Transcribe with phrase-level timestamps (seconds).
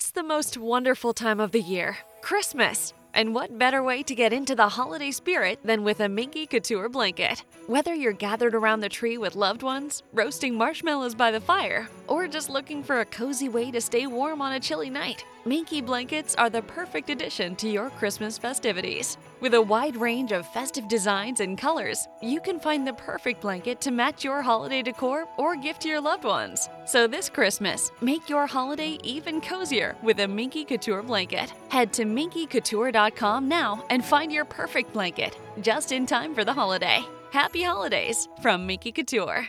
[0.00, 2.94] It's the most wonderful time of the year, Christmas.
[3.14, 6.88] And what better way to get into the holiday spirit than with a Minky Couture
[6.88, 7.42] blanket?
[7.66, 12.28] Whether you're gathered around the tree with loved ones, roasting marshmallows by the fire, or
[12.28, 16.36] just looking for a cozy way to stay warm on a chilly night, Minky blankets
[16.36, 19.18] are the perfect addition to your Christmas festivities.
[19.40, 23.80] With a wide range of festive designs and colors, you can find the perfect blanket
[23.82, 26.68] to match your holiday decor or gift to your loved ones.
[26.86, 31.52] So this Christmas, make your holiday even cozier with a Minky Couture blanket.
[31.68, 37.04] Head to minkycouture.com now and find your perfect blanket, just in time for the holiday.
[37.30, 39.48] Happy holidays from Minky Couture.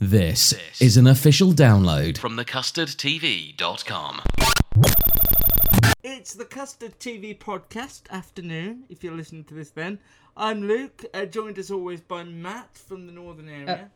[0.00, 4.20] This is an official download from thecustardtv.com.
[6.02, 9.98] It's the Custard TV podcast afternoon, if you're listening to this then.
[10.36, 13.90] I'm Luke, uh, joined as always by Matt from the northern area.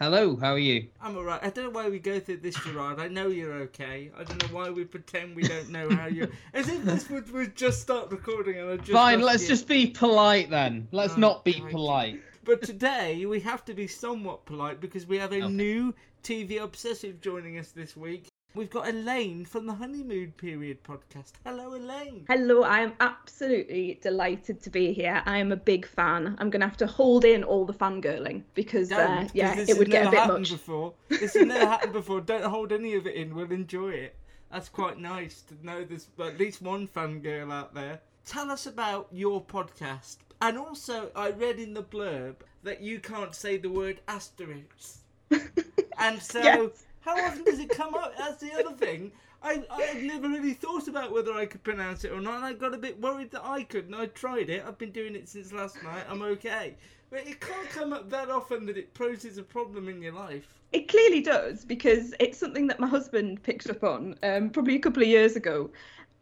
[0.00, 0.86] Hello, how are you?
[1.02, 1.40] I'm alright.
[1.42, 3.00] I don't know why we go through this Gerard.
[3.00, 4.10] I know you're okay.
[4.16, 6.28] I don't know why we pretend we don't know how you're.
[6.54, 8.92] As if this would, would just start recording and I just.
[8.92, 9.48] Fine, let's you.
[9.48, 10.86] just be polite then.
[10.92, 11.72] Let's Oh, not be crikey.
[11.72, 12.22] polite.
[12.48, 15.48] But today we have to be somewhat polite because we have a Okay.
[15.52, 18.28] new TV obsessive joining us this week.
[18.54, 21.32] We've got Elaine from the Honeymoon Period podcast.
[21.44, 22.24] Hello, Elaine.
[22.26, 25.22] Hello, I am absolutely delighted to be here.
[25.26, 26.36] I am a big fan.
[26.38, 29.52] I'm going to have to hold in all the fangirling because, Don't, uh, 'cause yeah,
[29.52, 30.50] it would has get a never bit happened much.
[30.50, 30.94] Before.
[31.10, 32.22] This has never happened before.
[32.22, 33.34] Don't hold any of it in.
[33.34, 34.16] We'll enjoy it.
[34.50, 38.00] That's quite nice to know there's at least one fangirl out there.
[38.24, 40.16] Tell us about your podcast.
[40.40, 45.00] And also, I read in the blurb that you can't say the word asterisk.
[45.98, 46.84] and so, Yes.
[47.00, 48.16] how often does it come up?
[48.16, 49.12] That's the other thing.
[49.42, 52.44] I, I had never really thought about whether I could pronounce it or not, and
[52.44, 53.94] I got a bit worried that I couldn't.
[53.94, 54.64] I tried it.
[54.66, 56.04] I've been doing it since last night.
[56.08, 56.74] I'm okay.
[57.10, 60.46] But it can't come up that often that it poses a problem in your life.
[60.72, 64.80] It clearly does because it's something that my husband picked up on um, probably a
[64.80, 65.70] couple of years ago.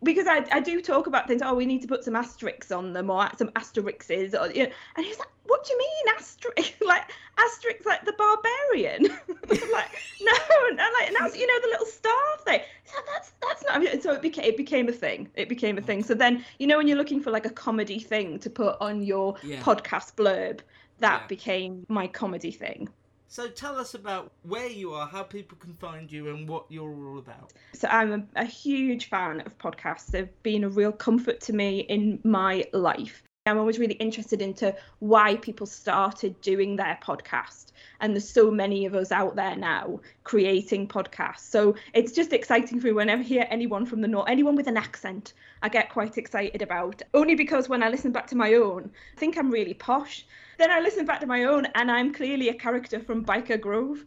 [0.03, 2.93] Because I, I do talk about things, oh, we need to put some asterisks on
[2.93, 4.39] them or some asterixes.
[4.39, 6.75] Or, you know, and he's like, what do you mean asterisk?
[6.87, 9.07] like, asterisk like the barbarian?
[9.51, 9.91] I'm like,
[10.21, 10.33] no.
[10.71, 12.13] And I'm like, and that's, you know, the little star
[12.45, 12.61] thing.
[12.85, 15.29] So that's, that's not, and so it became, it became a thing.
[15.35, 16.03] It became a thing.
[16.03, 19.03] So then, you know, when you're looking for like a comedy thing to put on
[19.03, 19.61] your Yeah.
[19.63, 20.61] podcast blurb,
[20.99, 21.27] that Yeah.
[21.27, 22.89] became my comedy thing.
[23.29, 27.09] So tell us about where you are, how people can find you, and what you're
[27.09, 27.53] all about.
[27.75, 30.07] So I'm a, a huge fan of podcasts.
[30.07, 33.23] They've been a real comfort to me in my life.
[33.47, 37.73] I'm always really interested into why people started doing their podcast.
[38.01, 41.51] And there's so many of us out there now creating podcasts.
[41.51, 44.67] So it's just exciting for me whenever I hear anyone from the north, anyone with
[44.67, 45.33] an accent,
[45.63, 47.03] I get quite excited about.
[47.15, 50.27] Only because when I listen back to my own, I think I'm really posh.
[50.59, 54.05] Then I listen back to my own and I'm clearly a character from Byker Grove.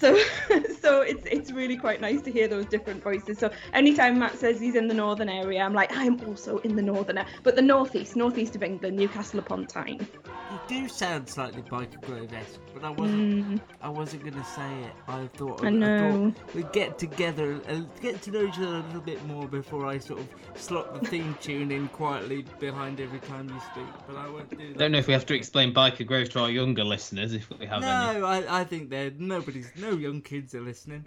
[0.00, 0.18] So
[0.80, 3.38] so it's it's really quite nice to hear those different voices.
[3.38, 6.82] So anytime Matt says he's in the northern area, I'm like, I'm also in the
[6.82, 7.30] northern area.
[7.42, 10.06] But the northeast, northeast of England, Newcastle upon Tyne.
[10.50, 13.60] You do sound slightly Byker Grove-esque, but I wasn't.
[13.82, 14.92] I wasn't gonna say it.
[15.06, 15.60] I thought.
[15.60, 15.66] Mm.
[15.66, 16.30] I know.
[16.30, 19.86] thought we'd get together and get to know each other a little bit more before
[19.86, 23.92] I sort of slot the theme tune in quietly behind every time you speak.
[24.06, 24.78] But I won't do that.
[24.78, 27.64] Don't know if we have to explain Byker Grove to our younger listeners if we
[27.64, 28.18] have any.
[28.20, 31.02] No, I, I think there nobody's no young kids are listening.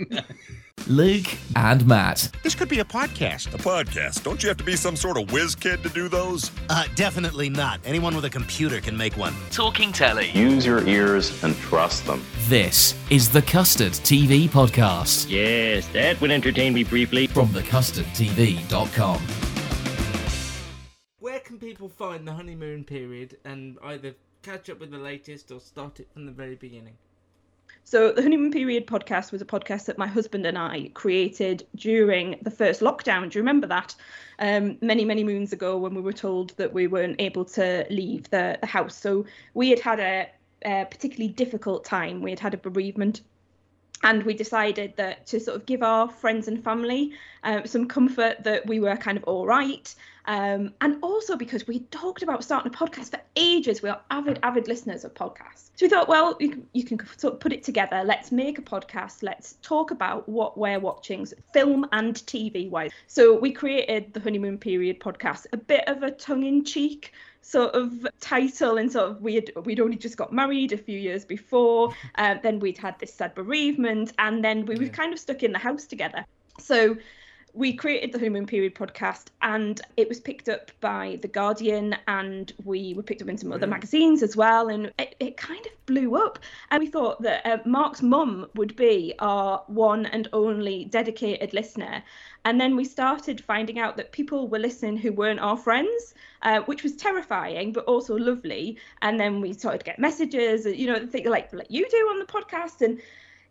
[0.87, 2.31] Luke and Matt.
[2.41, 3.53] This could be a podcast.
[3.53, 4.23] A podcast.
[4.23, 6.49] Don't you have to be some sort of whiz kid to do those?
[6.71, 7.81] Uh, definitely not.
[7.85, 9.35] Anyone with a computer can make one.
[9.51, 10.31] Talking telly.
[10.31, 12.23] Use your ears and trust them.
[12.47, 17.27] This is the Custard TV podcast Yes, that would entertain me briefly.
[17.27, 19.21] from thecustardtv.com.
[21.19, 25.59] Where can people find the honeymoon period and either catch up with the latest or
[25.59, 26.95] start it from the very beginning?
[27.85, 32.37] So the honeymoon period podcast was a podcast that my husband and I created during
[32.41, 33.29] the first lockdown.
[33.29, 33.95] Do you remember that?
[34.39, 38.29] Um, many many moons ago, when we were told that we weren't able to leave
[38.29, 38.95] the the house.
[38.95, 40.29] So we had had a,
[40.65, 42.21] a particularly difficult time.
[42.21, 43.21] We had had a bereavement
[44.03, 47.13] and we decided that to sort of give our friends and family
[47.43, 51.79] um, some comfort that we were kind of all right Um, and also because we
[51.91, 53.81] talked about starting a podcast for ages.
[53.81, 55.69] We are avid, avid listeners of podcasts.
[55.75, 58.03] So we thought, well, you can, you can sort of put it together.
[58.05, 59.23] Let's make a podcast.
[59.23, 62.91] Let's talk about what we're watching, film and TV wise.
[63.07, 67.75] So we created the Honeymoon Period podcast, a bit of a tongue in cheek sort
[67.75, 71.25] of title and sort of we had we'd only just got married a few years
[71.25, 75.43] before um, then we'd had this sad bereavement and then we were kind of stuck
[75.43, 76.25] in the house together
[76.57, 76.95] so
[77.53, 82.51] we created the honeymoon period podcast and it was picked up by the guardian and
[82.65, 85.85] we were picked up in some other magazines as well and it, it kind of
[85.85, 86.39] blew up.
[86.71, 92.03] And we thought that uh, mark's mum would be our one and only dedicated listener.
[92.43, 96.59] And then we started finding out that people were listening who weren't our friends uh,
[96.61, 98.77] which was terrifying but also lovely.
[99.01, 102.19] And then we started to get messages you know things like like you do on
[102.19, 103.01] the podcast and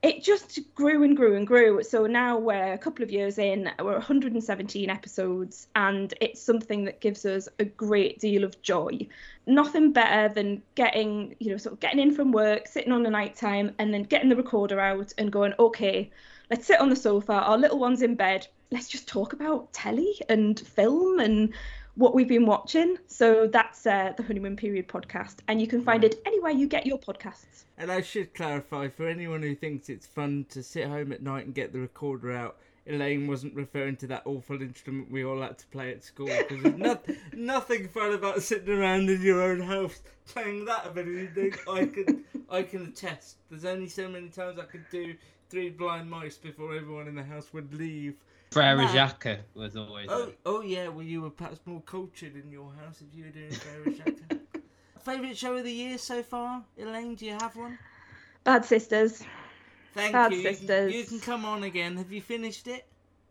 [0.02, 1.82] it just grew and grew and grew.
[1.84, 7.00] So now we're a couple of years in, we're 117 episodes, and it's something that
[7.00, 9.06] gives us a great deal of joy.
[9.46, 13.10] Nothing better than getting, you know, sort of getting in from work, sitting on the
[13.10, 16.10] night time, and then getting the recorder out and going, okay,
[16.50, 20.14] let's sit on the sofa, our little one's in bed, let's just talk about telly
[20.28, 21.52] and film and
[21.94, 22.96] what we've been watching.
[23.06, 26.86] So that's uh, the Honeymoon Period podcast, and you can find it anywhere you get
[26.86, 27.64] your podcasts.
[27.78, 31.46] And I should clarify for anyone who thinks it's fun to sit home at night
[31.46, 32.56] and get the recorder out.
[32.86, 36.62] Elaine wasn't referring to that awful instrument we all had to play at school because
[36.62, 41.54] there's not, nothing fun about sitting around in your own house playing that of anything.
[41.70, 43.36] I can I can attest.
[43.50, 45.14] There's only so many times I could do
[45.48, 48.16] three blind mice before everyone in the house would leave.
[48.52, 50.06] Frere Matt- Jacques was always.
[50.10, 50.88] Oh, oh yeah.
[50.88, 54.38] Well, you were perhaps more cultured in your house if you were doing Frere Jacques.
[55.04, 57.14] Favorite show of the year so far, Elaine?
[57.16, 57.78] Do you have one?
[58.44, 59.24] Bad Sisters.
[59.94, 60.38] Thank Bad you.
[60.38, 60.94] You can- Sisters.
[60.94, 61.96] You can come on again.
[61.96, 62.86] Have you finished it?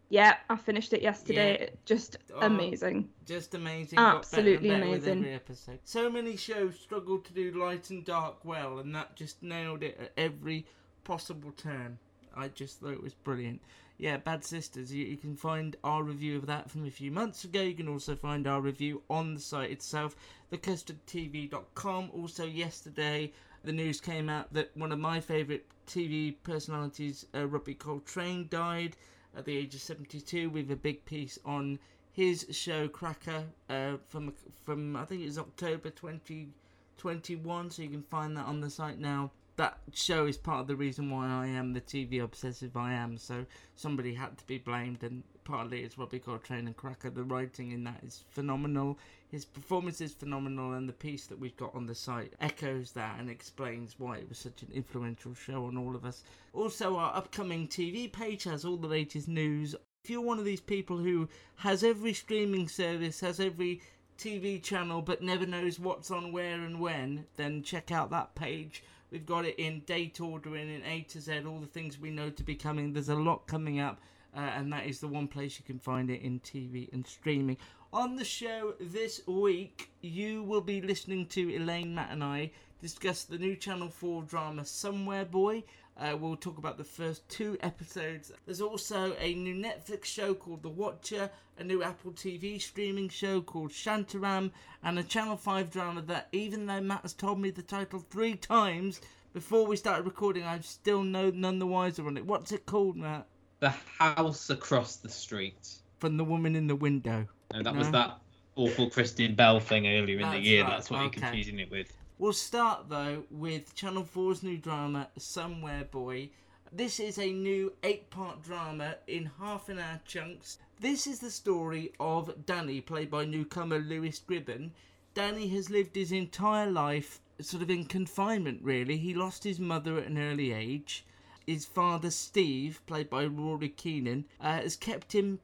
[0.10, 1.58] Yeah, I finished it yesterday.
[1.62, 1.70] Yeah.
[1.86, 3.08] Just Oh, amazing.
[3.26, 3.96] Just amazing.
[3.96, 5.20] got better Absolutely better amazing.
[5.20, 5.80] every episode.
[5.86, 9.98] So many shows struggle to do light and dark well, and that just nailed it
[10.02, 10.66] at every
[11.06, 11.98] possible turn.
[12.36, 13.62] I just thought it was brilliant.
[14.02, 14.92] Yeah, Bad Sisters.
[14.92, 17.62] You, you can find our review of that from a few months ago.
[17.62, 20.16] You can also find our review on the site itself,
[20.52, 22.10] thecustardtv.com.
[22.12, 23.32] Also, yesterday,
[23.64, 28.98] the news came out that one of my favourite TV personalities, uh, Robbie Coltrane, died
[29.38, 31.78] at the age of 72 with a big piece on
[32.12, 34.34] his show Cracker uh, from
[34.66, 38.98] from I think it was October 2021 so you can find that on the site
[38.98, 39.30] now
[39.62, 43.16] that show is part of the reason why I am the TV obsessive I am.
[43.16, 47.12] So somebody had to be blamed and partly it's Robbie Coltrane and Cracker.
[47.12, 48.98] The writing in that is phenomenal.
[49.30, 53.20] His performance is phenomenal and the piece that we've got on the site echoes that
[53.20, 56.24] and explains why it was such an influential show on all of us.
[56.54, 59.76] Also our upcoming TV page has all the latest news.
[60.04, 63.84] If you're one of these people who has every streaming service, has every
[64.18, 68.84] TV channel, but never knows what's on where and when, then check out that page.
[69.12, 72.30] We've got it in date ordering, in A to Z, all the things we know
[72.30, 72.94] to be coming.
[72.94, 74.00] There's a lot coming up,
[74.34, 77.58] uh, and that is the one place you can find it in TV and streaming.
[77.92, 83.26] On the show this week, you will be listening to Elaine, Matt, and I discuss
[83.26, 85.66] the new Channel 4 drama Somewhere Boy.
[85.98, 88.32] Uh, we'll talk about the first two episodes.
[88.46, 91.30] There's also a new Netflix show called The Watcher,
[91.60, 94.52] a new Apple TV streaming show called Shantaram,
[94.84, 98.36] and a Channel 5 drama that, even though Matt has told me the title three
[98.36, 99.02] times
[99.34, 102.26] before we started recording, I'm still no, none the wiser on it.
[102.26, 103.28] What's it called, Matt?
[103.60, 105.70] The house across the street.
[106.00, 107.28] From the woman in the window.
[107.54, 108.18] No, that was that
[108.56, 110.64] awful Kristen Bell thing earlier in the year.
[110.64, 111.04] right, That's what okay.
[111.04, 111.94] you're confusing it with.
[112.22, 116.30] We'll start though with Channel 4's new drama, Somewhere Boy.
[116.72, 120.60] This is a new eight part drama in half an hour chunks.
[120.80, 124.70] This is the story of Danny, played by newcomer Lewis Gribben.
[125.16, 128.98] Danny has lived his entire life sort of in confinement, really.
[128.98, 131.04] He lost his mother at an early age.
[131.48, 135.40] His father, Steve, played by Rory Keenan, uh, has kept him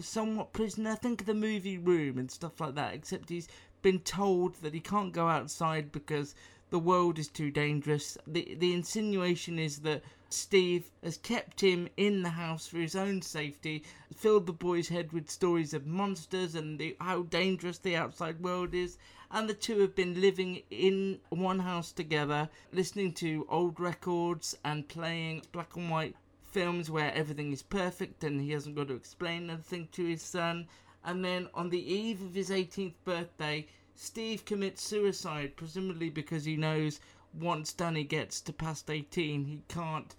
[0.00, 0.96] somewhat prisoner.
[0.96, 3.48] Think of the movie room and stuff like that, except he's
[3.86, 6.34] been told that he can't go outside because
[6.70, 8.18] the world is too dangerous.
[8.26, 13.22] The the insinuation is that Steve has kept him in the house for his own
[13.22, 18.40] safety, filled the boy's head with stories of monsters and the, how dangerous the outside
[18.40, 18.98] world is.
[19.30, 24.88] And the two have been living in one house together, listening to old records and
[24.88, 29.48] playing black and white films where everything is perfect and he hasn't got to explain
[29.48, 30.66] anything to his son.
[31.06, 36.56] And then on the eve of his 18th birthday, Steve commits suicide, presumably because he
[36.56, 37.00] knows
[37.32, 40.14] once Danny gets to past 18, he can't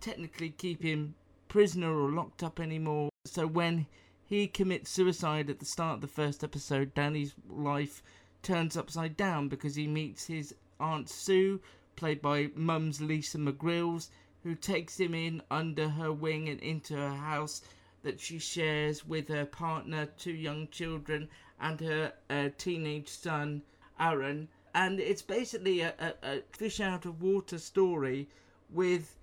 [0.00, 1.14] technically keep him
[1.48, 3.10] prisoner or locked up anymore.
[3.26, 3.86] So when
[4.28, 6.92] he commits suicide at the start of the first episode.
[6.92, 8.02] Danny's life
[8.42, 11.60] turns upside down because he meets his Aunt Sue,
[11.96, 14.10] played by Mum's Lisa McGrillis,
[14.42, 17.62] who takes him in under her wing and into her house
[18.02, 21.28] that she shares with her partner, two young children,
[21.60, 23.62] and her uh, teenage son,
[23.98, 24.48] Aaron.
[24.74, 28.28] And it's basically a, a, a fish out of water story
[28.70, 29.16] with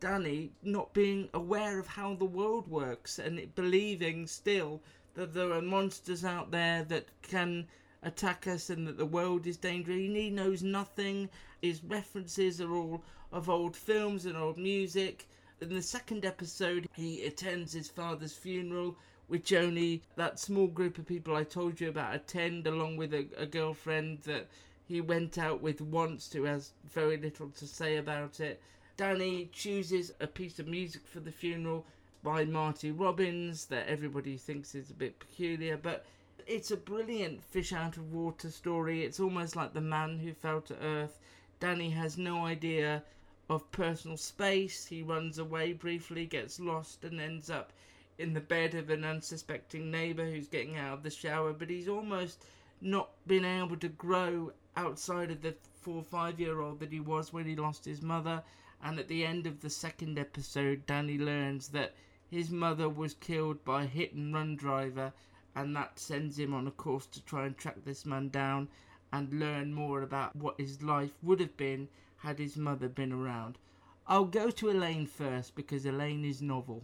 [0.00, 4.80] Danny not being aware of how the world works and believing still
[5.14, 7.66] that there are monsters out there that can
[8.02, 9.96] attack us and that the world is dangerous.
[9.96, 11.28] He knows nothing.
[11.60, 15.28] His references are all of old films and old music.
[15.60, 18.96] In the second episode, he attends his father's funeral,
[19.26, 23.26] which only that small group of people I told you about attend, along with a,
[23.36, 24.46] a girlfriend that
[24.86, 28.62] he went out with once who has very little to say about it.
[28.96, 31.84] Danny chooses a piece of music for the funeral
[32.22, 36.06] by Marty Robbins that everybody thinks is a bit peculiar, but
[36.46, 39.02] it's a brilliant fish out of water story.
[39.02, 41.18] It's almost like the man who fell to earth.
[41.58, 43.02] Danny has no idea
[43.48, 44.86] of personal space.
[44.86, 47.72] He runs away briefly, gets lost, and ends up
[48.18, 51.52] in the bed of an unsuspecting neighbour who's getting out of the shower.
[51.52, 52.44] But he's almost
[52.80, 57.00] not been able to grow outside of the four or five year old that he
[57.00, 58.42] was when he lost his mother.
[58.82, 61.94] And at the end of the second episode, Danny learns that
[62.30, 65.12] his mother was killed by a hit and run driver,
[65.56, 68.68] and that sends him on a course to try and track this man down
[69.12, 71.88] and learn more about what his life would have been
[72.18, 73.58] had his mother been around.
[74.06, 76.82] I'll go to Elaine first because Elaine is novel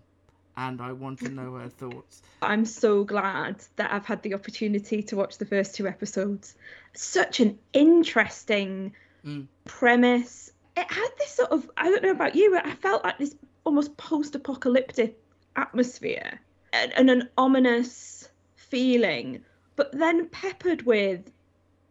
[0.57, 2.23] and I want to know her thoughts.
[2.43, 6.55] I'm so glad that I've had the opportunity to watch the first two episodes.
[6.93, 9.47] Such an interesting mm.
[9.64, 10.53] premise.
[10.76, 13.35] It had this sort of, I don't know about you, but I felt like this
[13.64, 15.19] almost post apocalyptic
[15.57, 16.41] atmosphere
[16.73, 19.43] and, and an ominous feeling,
[19.76, 21.31] but then peppered with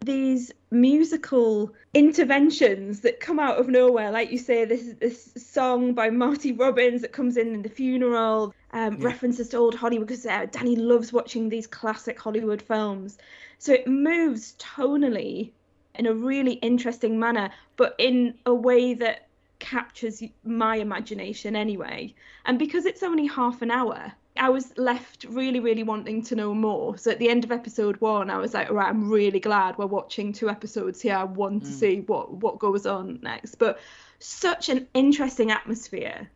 [0.06, 4.12] these musical interventions that come out of nowhere.
[4.12, 8.54] Like you say this this song by marty robbins that comes in in the funeral
[8.72, 9.06] um, yeah.
[9.06, 13.18] references to old hollywood because uh, danny loves watching these classic hollywood films.
[13.60, 15.52] So it moves tonally
[15.96, 19.28] in a really interesting manner but in a way that
[19.60, 22.14] captures my imagination anyway.
[22.46, 26.54] And because it's only half an hour I was left really, really wanting to know
[26.54, 26.98] more.
[26.98, 29.78] So at the end of episode one, I was like, all right, I'm really glad
[29.78, 31.16] we're watching two episodes here.
[31.16, 31.66] I want mm.
[31.68, 33.56] to see what what goes on next.
[33.56, 33.80] But
[34.20, 36.30] such an interesting atmosphere.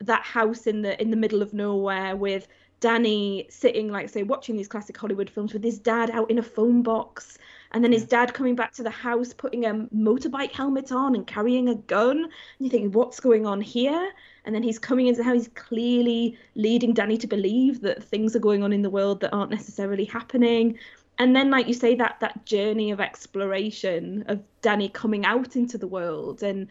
[0.00, 2.48] That house in the in the middle of nowhere with
[2.80, 6.42] Danny sitting, like say, watching these classic Hollywood films with his dad out in a
[6.42, 7.38] phone box,
[7.72, 11.26] and then his dad coming back to the house, putting a motorbike helmet on and
[11.26, 12.18] carrying a gun.
[12.18, 14.12] And you think, what's going on here?
[14.44, 18.40] And then he's coming into how he's clearly leading Danny to believe that things are
[18.40, 20.78] going on in the world that aren't necessarily happening.
[21.18, 25.78] And then, like you say, that that journey of exploration of Danny coming out into
[25.78, 26.68] the world and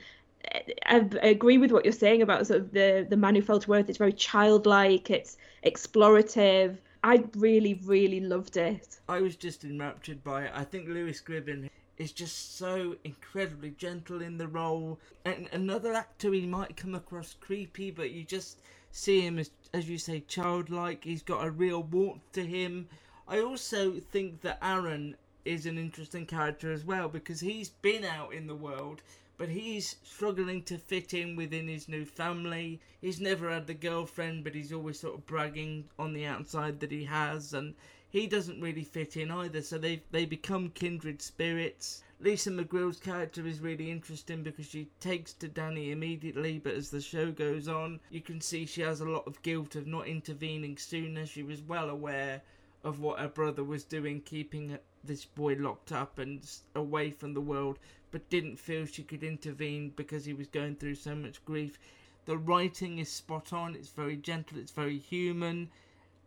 [0.54, 3.60] eh, I agree with what you're saying about sort of the the man who fell
[3.60, 3.90] to earth.
[3.90, 5.10] It's very childlike.
[5.10, 6.78] It's explorative.
[7.04, 9.00] I really, really loved it.
[9.10, 10.52] I was just enraptured by it.
[10.54, 15.00] I think Lewis Gribben is just so incredibly gentle in the role.
[15.26, 18.60] And another actor, he might come across creepy, but you just
[18.92, 21.04] see him as, as you say, childlike.
[21.04, 22.88] He's got a real warmth to him.
[23.28, 28.32] I also think that Aaron is an interesting character as well because he's been out
[28.34, 29.02] in the world
[29.42, 32.80] but he's struggling to fit in within his new family.
[33.02, 36.92] He's never had the girlfriend, but he's always sort of bragging on the outside that
[36.92, 37.74] he has, and
[38.08, 39.64] he doesn't really fit in either.
[39.64, 42.04] So they they become kindred spirits.
[42.20, 47.02] Lisa McGrillis' character is really interesting because she takes to Danny immediately, but as the
[47.02, 50.78] show goes on, you can see she has a lot of guilt of not intervening
[50.78, 51.26] sooner.
[51.26, 52.44] She was well aware
[52.84, 57.42] of what her brother was doing, keeping this boy locked up and away from the
[57.42, 57.80] world
[58.12, 61.80] but didn't feel she could intervene because he was going through so much grief.
[62.26, 65.72] The writing is spot on, it's very gentle, it's very human.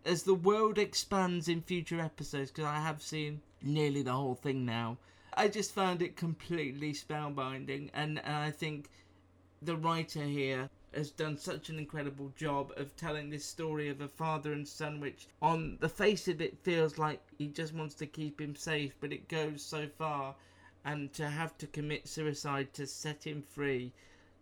[0.05, 4.65] As the world expands in future episodes, because I have seen nearly the whole thing
[4.65, 4.99] now,
[5.37, 8.89] I just found it completely spellbinding, and, and I think
[9.61, 14.09] the writer here has done such an incredible job of telling this story of a
[14.09, 18.07] father and son, which on the face of it feels like he just wants to
[18.07, 20.35] keep him safe, but it goes so far
[20.85, 23.93] and to have to commit suicide to set him free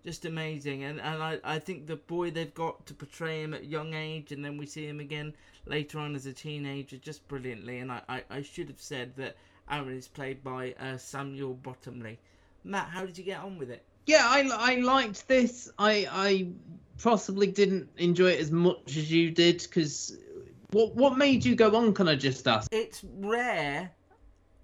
[0.05, 3.67] just amazing and and I, I think the boy they've got to portray him at
[3.67, 5.33] young age and then we see him again
[5.67, 9.37] later on as a teenager just brilliantly and I, I, I should have said that
[9.71, 12.19] Aaron is played by uh, Samuel Bottomley
[12.65, 16.49] Matt how did you get on with it yeah I, I liked this I I
[17.01, 20.17] possibly didn't enjoy it as much as you did because
[20.73, 21.93] What what made you go on?
[21.93, 22.67] Can I just ask?
[22.73, 23.91] It's rare.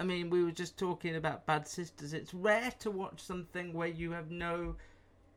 [0.00, 2.12] I mean, we were just talking about Bad Sisters.
[2.12, 4.76] It's rare to watch something where you have no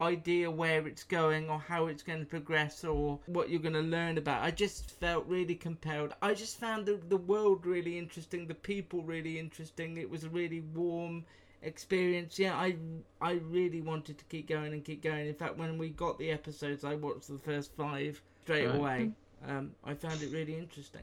[0.02, 3.82] idea where it's going or how it's going to progress or what you're going to
[3.82, 4.44] learn about.
[4.44, 6.14] I just felt really compelled.
[6.22, 9.98] I just found the, the world really interesting, the people really interesting.
[9.98, 11.26] It was a really warm
[11.62, 12.40] experience.
[12.40, 12.76] Yeah, I
[13.22, 15.28] I really wanted to keep going and keep going.
[15.28, 18.76] In fact, when we got the episodes, I watched the first five straight Right.
[18.76, 19.12] away.
[19.48, 21.02] Um, I found it really interesting.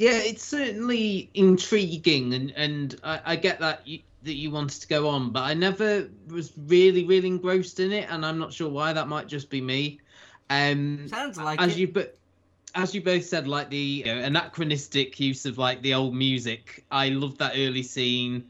[0.00, 4.88] Yeah, it's certainly intriguing, and and I, I get that you, that you wanted to
[4.88, 8.70] go on, but I never was really really engrossed in it, and I'm not sure
[8.70, 8.94] why.
[8.94, 10.00] That might just be me.
[10.48, 11.80] Um, Sounds like as it.
[11.80, 12.16] you but
[12.74, 16.82] as you both said, like the you know, anachronistic use of like the old music.
[16.90, 18.48] I love that early scene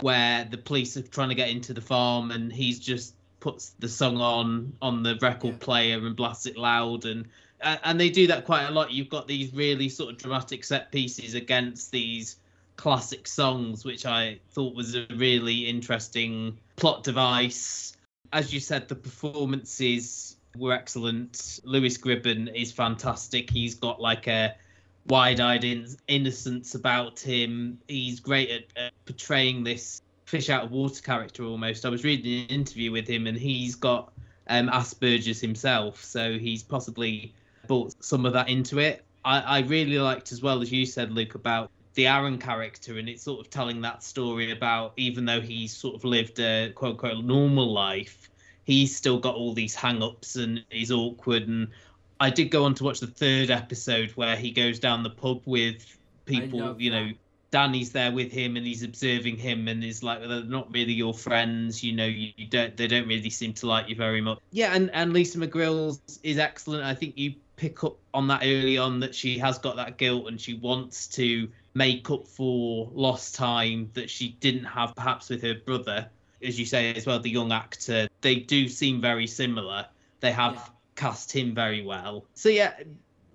[0.00, 3.88] where the police are trying to get into the farm, and he's just puts the
[3.88, 7.26] song on on the record player and blasts it loud and
[7.64, 8.92] and they do that quite a lot.
[8.92, 12.36] You've got these really sort of dramatic set pieces against these
[12.76, 17.96] classic songs, which I thought was a really interesting plot device.
[18.32, 21.60] As you said, the performances were excellent.
[21.64, 23.50] Lewis Gribben is fantastic.
[23.50, 24.54] He's got like a
[25.06, 27.78] wide-eyed in- innocence about him.
[27.88, 31.84] He's great at, at portraying this fish out of water character almost.
[31.84, 34.12] I was reading an interview with him, and he's got
[34.48, 37.34] um, Asperger's himself, so he's possibly
[37.66, 39.04] brought some of that into it.
[39.24, 43.08] I, I really liked as well as you said, Luke, about the Aaron character, and
[43.08, 46.92] it's sort of telling that story about even though he's sort of lived a quote
[46.92, 48.28] unquote normal life,
[48.64, 51.48] he's still got all these hang-ups and he's awkward.
[51.48, 51.68] And
[52.20, 55.42] I did go on to watch the third episode where he goes down the pub
[55.46, 57.10] with people, you know.
[57.50, 61.14] Danny's there with him and he's observing him and is like they're not really your
[61.14, 64.40] friends you know you, you don't they don't really seem to like you very much
[64.50, 68.78] yeah and and lisa mcgrillis is excellent i think you pick up on that early
[68.78, 73.34] on that she has got that guilt and she wants to make up for lost
[73.34, 76.08] time that she didn't have perhaps with her brother
[76.42, 79.86] as you say as well the young actor they do seem very similar
[80.20, 80.62] they have Yeah.
[80.96, 82.74] cast him very well so yeah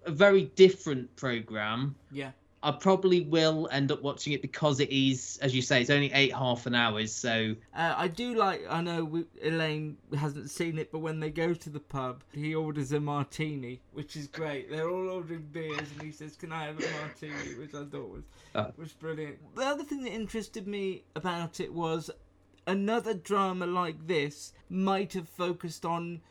[0.05, 2.31] a very different program Yeah.
[2.61, 6.11] I probably will end up watching it because it is, as you say, it's only
[6.11, 7.13] eight half an hours.
[7.13, 8.65] So Uh, I do like.
[8.69, 12.53] I know we, Elaine hasn't seen it, but when they go to the pub, he
[12.53, 14.69] orders a martini, which is great.
[14.69, 18.09] They're all ordering beers, and he says, "Can I have a martini?" Which I thought
[18.09, 18.72] was Uh.
[18.77, 19.37] was brilliant.
[19.55, 22.11] The other thing that interested me about it was
[22.67, 26.22] another drama like this might have focused on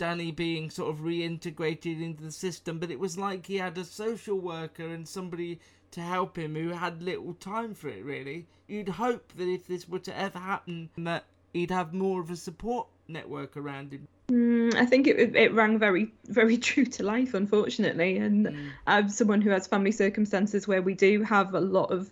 [0.00, 3.84] Danny being sort of reintegrated into the system, but it was like he had a
[3.84, 5.60] social worker and somebody
[5.90, 8.46] to help him who had little time for it, really.
[8.66, 12.36] You'd hope that if this were to ever happen, that he'd have more of a
[12.36, 14.08] support network around him.
[14.30, 18.16] Mm, I think it it rang very very true to life, unfortunately.
[18.16, 22.10] And I'm someone who has family circumstances where we do have a lot of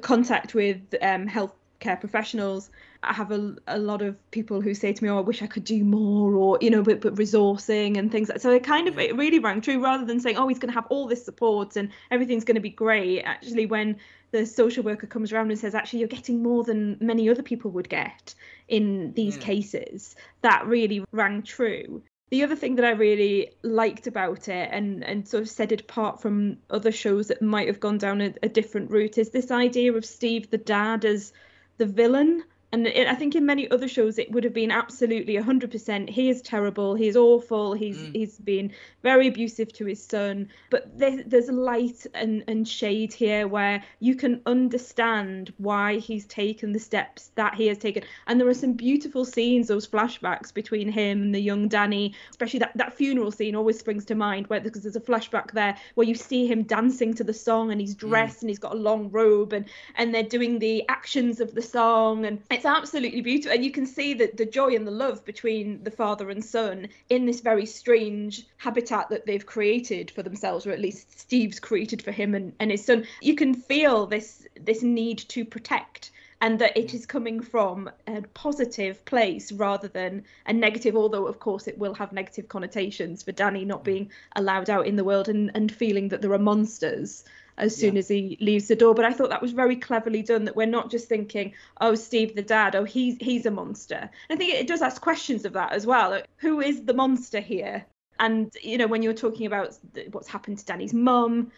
[0.00, 2.70] contact with um, healthcare professionals.
[3.02, 5.46] I have a, a lot of people who say to me, "Oh, I wish I
[5.46, 8.28] could do more," or you know, but but resourcing and things.
[8.28, 10.70] like So it kind of it really rang true, rather than saying, "Oh, he's going
[10.72, 13.96] to have all this support and everything's going to be great." Actually, when
[14.30, 17.70] the social worker comes around and says, "Actually, you're getting more than many other people
[17.70, 18.34] would get
[18.68, 19.44] in these Yeah.
[19.44, 22.02] cases," that really rang true.
[22.30, 25.80] The other thing that I really liked about it and, and sort of set it
[25.80, 29.50] apart from other shows that might have gone down a, a different route is this
[29.50, 31.32] idea of Steve the dad as
[31.78, 32.44] the villain.
[32.70, 36.28] And it, I think in many other shows it would have been absolutely 100% he
[36.28, 38.14] is terrible, he is awful, he's mm.
[38.14, 40.48] he's been very abusive to his son.
[40.68, 46.72] But there, there's light and, and shade here where you can understand why he's taken
[46.72, 48.02] the steps that he has taken.
[48.26, 52.58] And there are some beautiful scenes, those flashbacks between him and the young Danny, especially
[52.60, 56.06] that, that funeral scene always springs to mind where because there's a flashback there where
[56.06, 58.00] you see him dancing to the song and he's mm.
[58.00, 59.64] dressed and he's got a long robe and
[59.96, 63.54] and they're doing the actions of the song and it's absolutely beautiful.
[63.54, 66.88] And you can see that the joy and the love between the father and son
[67.08, 72.02] in this very strange habitat that they've created for themselves or at least Steve's created
[72.02, 73.06] for him and, and his son.
[73.20, 78.22] You can feel this this need to protect and that it is coming from a
[78.34, 83.32] positive place rather than a negative although of course it will have negative connotations for
[83.32, 87.24] danny not being allowed out in the world and, and feeling that there are monsters
[87.58, 87.98] as soon Yeah.
[88.00, 90.66] as he leaves the door but i thought that was very cleverly done that we're
[90.66, 94.54] not just thinking oh steve the dad oh he's he's a monster and i think
[94.54, 97.84] it does ask questions of that as well Like, who is the monster here
[98.20, 99.76] and you know when you're talking about
[100.12, 101.50] what's happened to danny's mum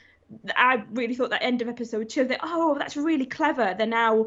[0.57, 3.75] I really thought that end of episode two that oh that's really clever.
[3.77, 4.27] They're now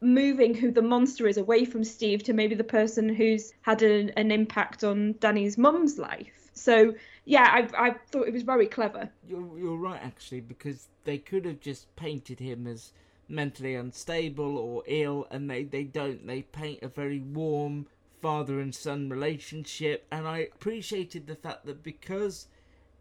[0.00, 4.10] moving who the monster is away from Steve to maybe the person who's had an,
[4.16, 6.48] an impact on Danny's mum's life.
[6.54, 9.10] So yeah, I I thought it was very clever.
[9.26, 12.92] You're you're right actually because they could have just painted him as
[13.28, 16.26] mentally unstable or ill, and they they don't.
[16.26, 17.86] They paint a very warm
[18.20, 22.46] father and son relationship, and I appreciated the fact that because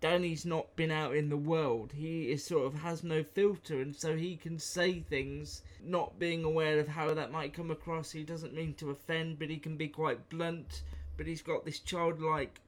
[0.02, 1.94] Danny's not been out in the world.
[1.94, 6.44] He is sort of has no filter, and so he can say things, not being
[6.44, 8.12] aware of how that might come across.
[8.12, 10.82] He doesn't mean to offend, but he can be quite blunt.
[11.18, 12.60] But he's got this childlike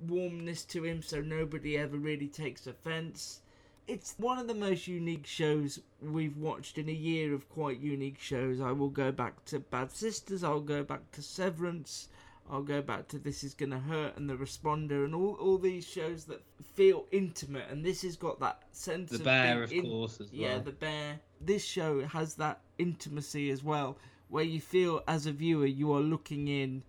[0.00, 3.40] warmness to him, so nobody ever really takes offence.
[3.88, 8.18] It's one of the most unique shows we've watched in a year of quite unique
[8.18, 8.60] shows.
[8.60, 12.08] I will go back to Bad Sisters, I'll go back to Severance,
[12.50, 15.86] I'll go back to This Is Gonna Hurt and The Responder and all, all these
[15.86, 16.42] shows that
[16.74, 20.32] feel intimate and this has got that sense The of Bear, of in- course, as
[20.32, 20.56] Yeah, well.
[20.56, 21.20] Yeah, the Bear.
[21.40, 26.00] This show has that intimacy as well, where you feel as a viewer you are
[26.00, 26.82] looking in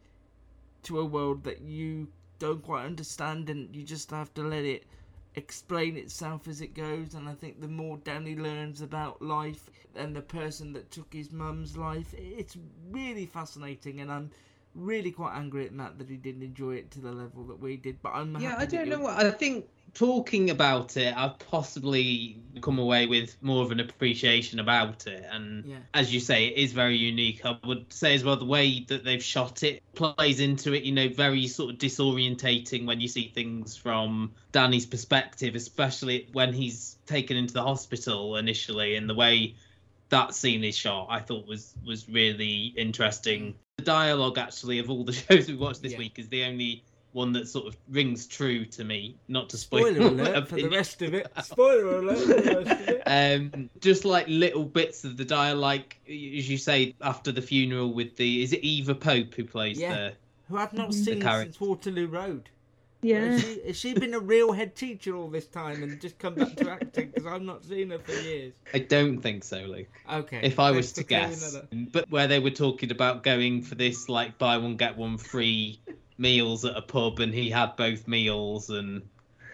[0.84, 2.08] to a world that you
[2.40, 4.86] don't quite understand and you just have to let it
[5.36, 7.14] explain itself as it goes.
[7.14, 11.32] And I think the more Danny learns about life and the person that took his
[11.32, 12.58] mum's life it's
[12.92, 14.02] really fascinating.
[14.02, 14.32] And I'm
[14.78, 17.78] really quite angry at Matt that he didn't enjoy it to the level that we
[17.78, 19.66] did but I'm Yeah, I don't know what I think.
[19.94, 25.66] Talking about it, I've possibly come away with more of an appreciation about it, and
[25.66, 25.78] Yeah.
[25.96, 27.44] as you say, it is very unique.
[27.44, 30.84] I would say as well the way that they've shot it plays into it.
[30.84, 36.54] You know, very sort of disorientating when you see things from Danny's perspective, especially when
[36.54, 39.56] he's taken into the hospital initially, and the way
[40.10, 43.56] that scene is shot, I thought was was really interesting.
[43.78, 46.00] The dialogue actually of all the shows we watched this Yeah.
[46.00, 49.16] week is the only one that sort of rings true to me.
[49.28, 52.82] Not to spoil spoiler alert for the rest of it spoiler alert for the rest
[52.82, 57.32] of it Um, just like little bits of the dialogue, like as you say after
[57.32, 59.94] the funeral with the is it Eva Pope who plays Yeah.
[59.96, 60.14] the
[60.50, 60.94] who I've not Mhm.
[61.06, 61.52] seen character.
[61.54, 62.50] since Waterloo Road
[63.02, 63.20] Yeah.
[63.20, 66.36] Has she, has she been a real head teacher all this time and just come
[66.36, 67.08] back to acting?
[67.08, 68.54] Because I've not seen her for years.
[68.74, 69.88] I don't think so, Luke.
[70.12, 70.40] Okay.
[70.44, 74.10] If I was to guess, that but where they were talking about going for this
[74.10, 75.80] like buy one get one free
[76.18, 79.04] meals at a pub, and he had both meals, and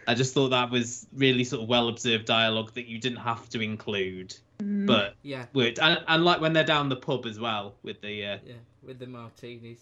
[0.08, 3.50] I just thought that was really sort of well observed dialogue that you didn't have
[3.50, 4.86] to include, Mm.
[4.86, 5.80] but Yeah, worked.
[5.80, 8.54] And, and like when they're down the pub as well with the uh, yeah,
[8.84, 9.80] with the martinis.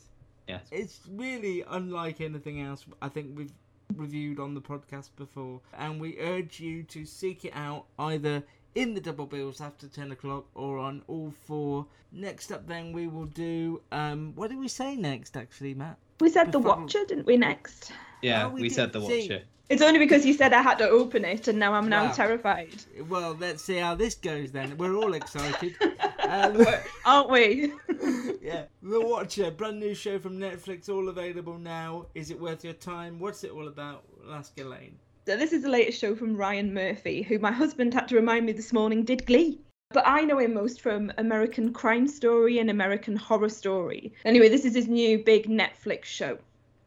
[0.52, 0.60] Yeah.
[0.72, 3.52] It's really unlike anything else I think we've
[3.96, 8.44] reviewed on the podcast before, and we urge you to seek it out either
[8.76, 11.86] in the double bills after 10 o'clock or on all four.
[12.14, 13.82] Next up, then, we will do.
[13.92, 15.98] um What did we say next, actually, Matt?
[16.22, 17.36] We said the Watcher, didn't we?
[17.38, 17.92] Next.
[18.22, 19.44] yeah, Oh, we we, said the did see- Watcher.
[19.70, 22.12] It's only because you said I had to open it, and now I'm now Wow.
[22.12, 22.76] terrified,
[23.08, 24.78] Well, let's see how this goes then.
[24.78, 25.76] We're all excited.
[26.28, 26.66] um,
[27.06, 27.72] aren't we?
[28.42, 32.08] yeah, The Watcher, brand new show from Netflix, all available now.
[32.16, 33.20] Is it worth your time?
[33.20, 34.04] What's it all about?
[34.26, 34.98] I'll ask Elaine.
[35.28, 38.46] So this is the latest show from Ryan Murphy, who my husband had to remind
[38.46, 39.60] me this morning did Glee.
[39.94, 44.14] But I know him most from American Crime Story and American Horror Story.
[44.26, 46.38] Anyway, this is his new big Netflix show.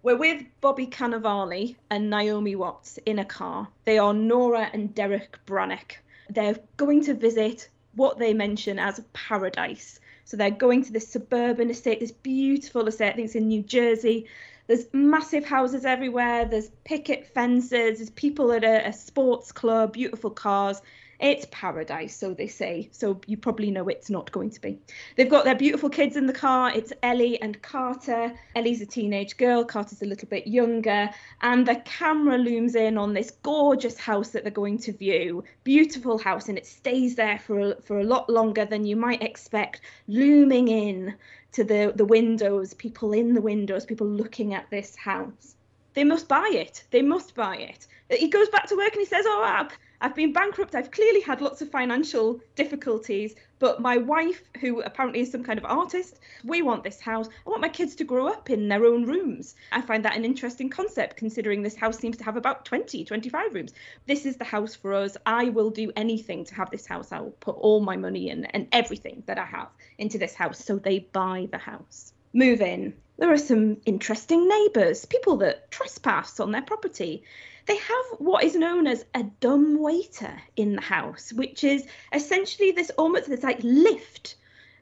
[0.03, 3.69] We're with Bobby Cannavale and Naomi Watts in a car.
[3.85, 5.93] They are Nora and Derek Brannock.
[6.29, 10.01] They're going to visit what they mention as paradise.
[10.25, 13.63] So they're going to this suburban estate, this beautiful estate, I think it's in New
[13.63, 14.27] Jersey.
[14.67, 16.47] There's massive houses everywhere.
[16.47, 17.99] There's picket fences.
[17.99, 20.81] There's people at a, a sports club, beautiful cars.
[21.21, 22.89] It's paradise, so they say.
[22.93, 24.79] So you probably know it's not going to be.
[25.17, 26.73] They've got their beautiful kids in the car.
[26.75, 28.33] It's Ellie and Carter.
[28.57, 29.65] Ellie's a teenage girl.
[29.65, 31.11] Carter's a little bit younger.
[31.43, 35.45] And the camera looms in on this gorgeous house that they're going to view.
[35.63, 39.23] Beautiful house, and it stays there for a, for a lot longer than you might
[39.23, 41.15] expect, looming in
[41.53, 45.55] to the, the windows, people in the windows, people looking at this house.
[45.95, 46.85] They must buy it.
[46.91, 47.87] They must buy it.
[48.11, 49.69] He goes back to work and he says, Oh,
[50.01, 50.75] I've, been bankrupt.
[50.75, 55.59] I've clearly had lots of financial difficulties, but my wife, who apparently is some kind
[55.59, 57.29] of artist, we want this house.
[57.47, 59.55] I want my kids to grow up in their own rooms.
[59.73, 63.55] I find that an interesting concept considering this house seems to have about 20, 25
[63.55, 63.73] rooms.
[64.07, 65.17] This is the house for us.
[65.25, 67.13] I will do anything to have this house.
[67.13, 70.65] I will put all my money in and everything that I have into this house.
[70.65, 72.13] So they buy the house.
[72.33, 72.95] Move in.
[73.17, 77.23] There are some interesting neighbours, people that trespass on their property.
[77.67, 82.73] They have what is known as a dumb waiter in the house, which is essentially
[82.73, 84.37] this almost this like lift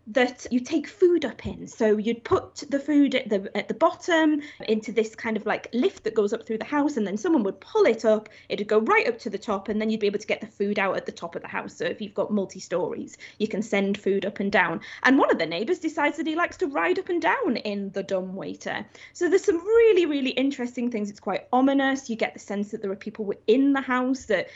[0.08, 1.66] that you take food up in.
[1.68, 5.68] So you'd put the food at the at the bottom into this kind of like
[5.72, 8.28] lift that goes up through the house, and then someone would pull it up.
[8.48, 10.46] It'd go right up to the top, and then you'd be able to get the
[10.46, 11.76] food out at the top of the house.
[11.76, 14.80] So if you've got multi stories, you can send food up and down.
[15.04, 17.90] And one of the neighbours decides that he likes to ride up and down in
[17.92, 18.84] the dumb waiter.
[19.12, 21.10] So there's some really really interesting things.
[21.10, 22.10] It's quite ominous.
[22.10, 24.48] You get the sense that there are people within the house that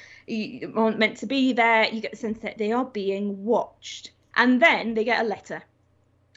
[0.75, 1.85] aren't meant to be there.
[1.85, 4.11] You get the sense that they are being watched.
[4.39, 5.63] And then they get a letter,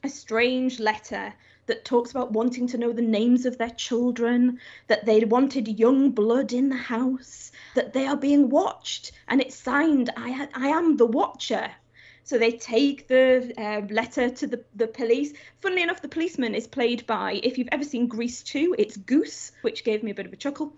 [0.06, 1.34] a strange letter
[1.66, 6.12] that talks about wanting to know the names of their children, that they wanted young
[6.12, 10.96] blood in the house, that they are being watched, and it's signed, I, I am
[10.96, 11.70] the watcher.
[12.24, 15.34] So they take the uh, letter to the, the police.
[15.62, 19.52] Funnily enough, the policeman is played by, if you've ever seen Grease 2, it's Goose,
[19.62, 20.74] which gave me a bit of a chuckle.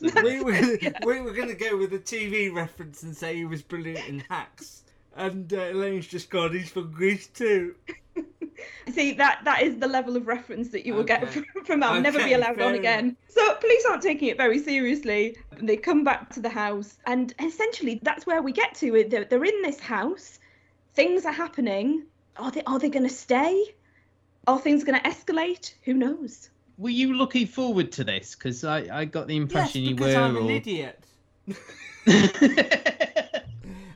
[0.00, 3.62] we were, we were going to go with a TV reference and say he was
[3.62, 4.82] brilliant in Hacks
[5.16, 6.52] and uh, Elaine's just gone.
[6.52, 7.74] He's from Grease too.
[8.92, 11.20] See that that is the level of reference that you will okay.
[11.20, 13.16] get from, from I'll okay, never be allowed on again.
[13.28, 15.36] So police aren't taking it very seriously.
[15.60, 19.04] They come back to the house, and essentially that's where we get to.
[19.08, 20.38] They're, they're in this house.
[20.94, 22.04] Things are happening.
[22.36, 23.74] Are they are they going to stay?
[24.46, 25.74] Are things going to escalate?
[25.84, 26.50] Who knows?
[26.78, 28.34] Were you looking forward to this?
[28.34, 30.08] Because I, I got the impression yes, you were.
[30.08, 30.40] Yes, Because I'm or...
[30.40, 31.04] an idiot.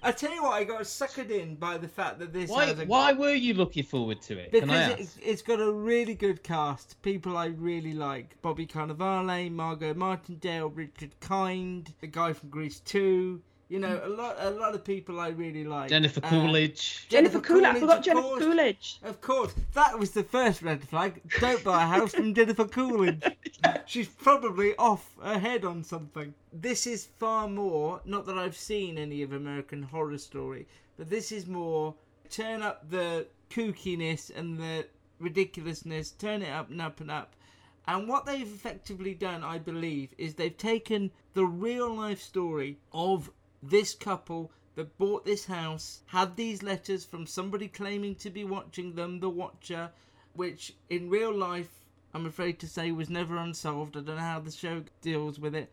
[0.03, 2.49] I tell you what, I got suckered in by the fact that this.
[2.49, 2.67] Why?
[2.67, 2.87] Has a...
[2.87, 4.51] Why were you looking forward to it?
[4.51, 7.01] Because it, it's got a really good cast.
[7.03, 13.43] People I really like: Bobby Cannavale, Margot Martindale, Richard Kind, the guy from Grease Two.
[13.71, 15.91] You know, a lot, a lot of people I really like.
[15.91, 17.07] Jennifer uh, Coolidge.
[17.07, 17.77] Uh, Jennifer, Jennifer Coolidge.
[17.77, 18.99] I forgot Jennifer course, Coolidge.
[19.05, 21.23] Of course, that was the first red flag.
[21.39, 23.23] Don't buy a house from Jennifer Coolidge.
[23.87, 26.35] She's probably off her head on something.
[26.53, 28.01] This is far more.
[28.05, 30.67] Not that I've seen any of American Horror Story,
[30.99, 31.95] but this is more.
[32.29, 34.89] Turn up the kookiness and the
[35.21, 36.11] ridiculousness.
[36.11, 37.37] Turn it up and up and up.
[37.87, 43.31] And what they've effectively done, I believe, is they've taken the real life story of
[43.63, 48.95] this couple that bought this house had these letters from somebody claiming to be watching
[48.95, 49.91] them, the Watcher,
[50.35, 53.97] which in real life, I'm afraid to say, was never unsolved.
[53.97, 55.73] I don't know how the show deals with it.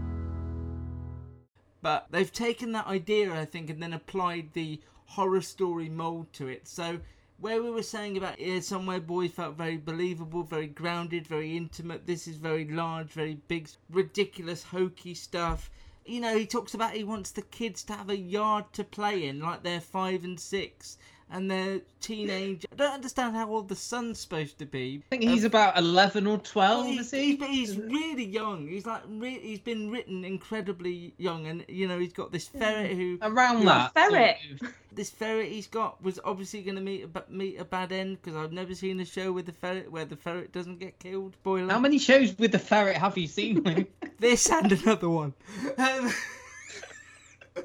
[1.81, 6.47] But they've taken that idea, I think, and then applied the horror story mold to
[6.47, 6.67] it.
[6.67, 6.99] So
[7.39, 12.05] where we were saying about here somewhere boys felt very believable, very grounded, very intimate.
[12.05, 15.71] This is very large, very big, ridiculous, hokey stuff.
[16.05, 19.25] You know, he talks about he wants the kids to have a yard to play
[19.25, 20.97] in, like they're five and six
[21.31, 22.65] and they're teenage.
[22.71, 25.01] I don't understand how old the son's supposed to be.
[25.11, 26.85] I think he's about eleven or twelve.
[26.85, 27.35] Well, is he?
[27.35, 28.67] But he's really young.
[28.67, 32.91] He's like re- he's been written incredibly young, and you know he's got this ferret
[32.91, 34.37] who around that ferret.
[34.59, 34.75] Sort of.
[34.93, 38.37] This ferret he's got was obviously going to meet a meet a bad end because
[38.37, 41.33] I've never seen a show with the ferret where the ferret doesn't get killed.
[41.35, 41.71] Spoiler.
[41.71, 43.87] How many shows with the ferret have you seen?
[44.19, 45.33] this and another one.
[45.77, 46.11] Um,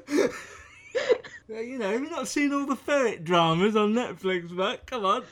[1.49, 4.85] you know, have you not seen all the ferret dramas on Netflix, Matt?
[4.85, 5.23] Come on.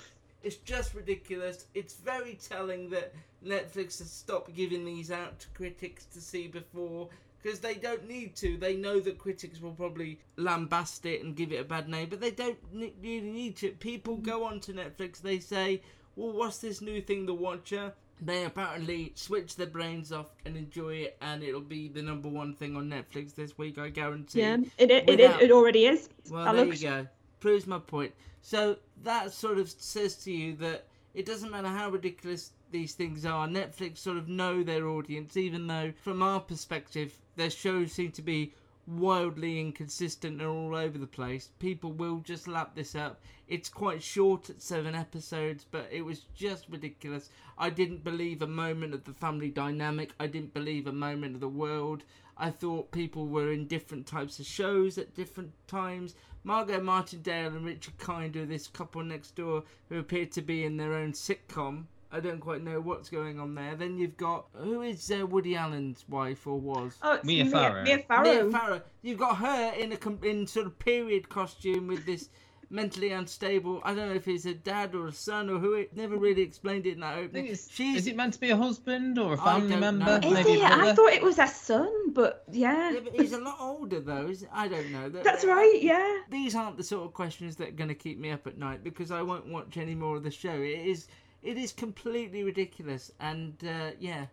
[0.43, 1.65] It's just ridiculous.
[1.73, 3.13] It's very telling that
[3.45, 7.09] Netflix has stopped giving these out to critics to see before
[7.41, 8.57] because they don't need to.
[8.57, 12.19] They know that critics will probably lambast it and give it a bad name, but
[12.19, 13.69] they don't really need to.
[13.71, 15.81] People go onto Netflix, they say,
[16.15, 17.93] well, what's this new thing, The Watcher?
[18.21, 22.53] They apparently switch their brains off and enjoy it, and it'll be the number one
[22.53, 23.77] thing on Netflix this week.
[23.77, 24.39] I guarantee.
[24.39, 25.41] Yeah, it it, Without...
[25.41, 26.09] it, it already is.
[26.29, 26.81] Well, I there looked...
[26.81, 27.07] you go.
[27.39, 28.13] Proves my point.
[28.41, 33.25] So that sort of says to you that it doesn't matter how ridiculous these things
[33.25, 33.47] are.
[33.47, 38.21] Netflix sort of know their audience, even though from our perspective, their shows seem to
[38.21, 38.53] be
[38.87, 41.49] wildly inconsistent and all over the place.
[41.59, 43.21] People will just lap this up.
[43.47, 47.29] It's quite short at seven episodes, but it was just ridiculous.
[47.57, 50.13] I didn't believe a moment of the family dynamic.
[50.19, 52.03] I didn't believe a moment of the world.
[52.37, 56.15] I thought people were in different types of shows at different times.
[56.43, 60.93] Margot Martindale and Richard Kind this couple next door who appear to be in their
[60.93, 61.85] own sitcom.
[62.11, 63.75] I don't quite know what's going on there.
[63.75, 66.93] Then you've got who is uh, Woody Allen's wife or was?
[67.01, 67.83] Oh, it's Mia Farrow.
[67.83, 68.23] Mia Farrow.
[68.43, 68.81] Mia Farrow.
[69.01, 72.29] You've got her in a com- in sort of period costume with this
[72.71, 73.79] mentally unstable.
[73.83, 75.73] I don't know if it's a dad or a son or who.
[75.73, 77.47] It never really explained it in that opening.
[77.69, 80.05] She's is it meant to be a husband or a family member?
[80.05, 80.27] know.
[80.27, 80.61] Is Maybe it?
[80.61, 80.93] a I brother?
[80.95, 82.91] thought it was a son, but yeah.
[82.93, 84.27] Yeah, but he's a lot older though.
[84.27, 85.09] Is I don't know.
[85.09, 86.19] That- That's right, yeah.
[86.31, 88.83] These aren't the sort of questions that are going to keep me up at night
[88.83, 90.53] because I won't watch any more of the show.
[90.53, 91.07] It is,
[91.45, 94.25] it is completely ridiculous, and uh, yeah,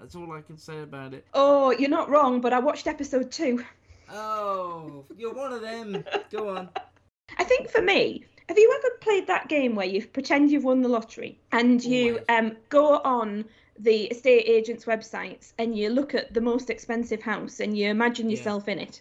[0.00, 1.24] that's all I can say about it.
[1.34, 3.64] Oh, you're not wrong, but I watched episode two.
[4.12, 6.04] Oh, you're one of them.
[6.30, 6.68] Go on.
[7.38, 10.82] I think for me, have you ever played that game where you pretend you've won
[10.82, 12.50] the lottery and you Always.
[12.52, 13.44] um, go on
[13.78, 18.28] the estate agent's websites and you look at the most expensive house and you imagine
[18.28, 18.36] Yeah.
[18.36, 19.00] yourself in it?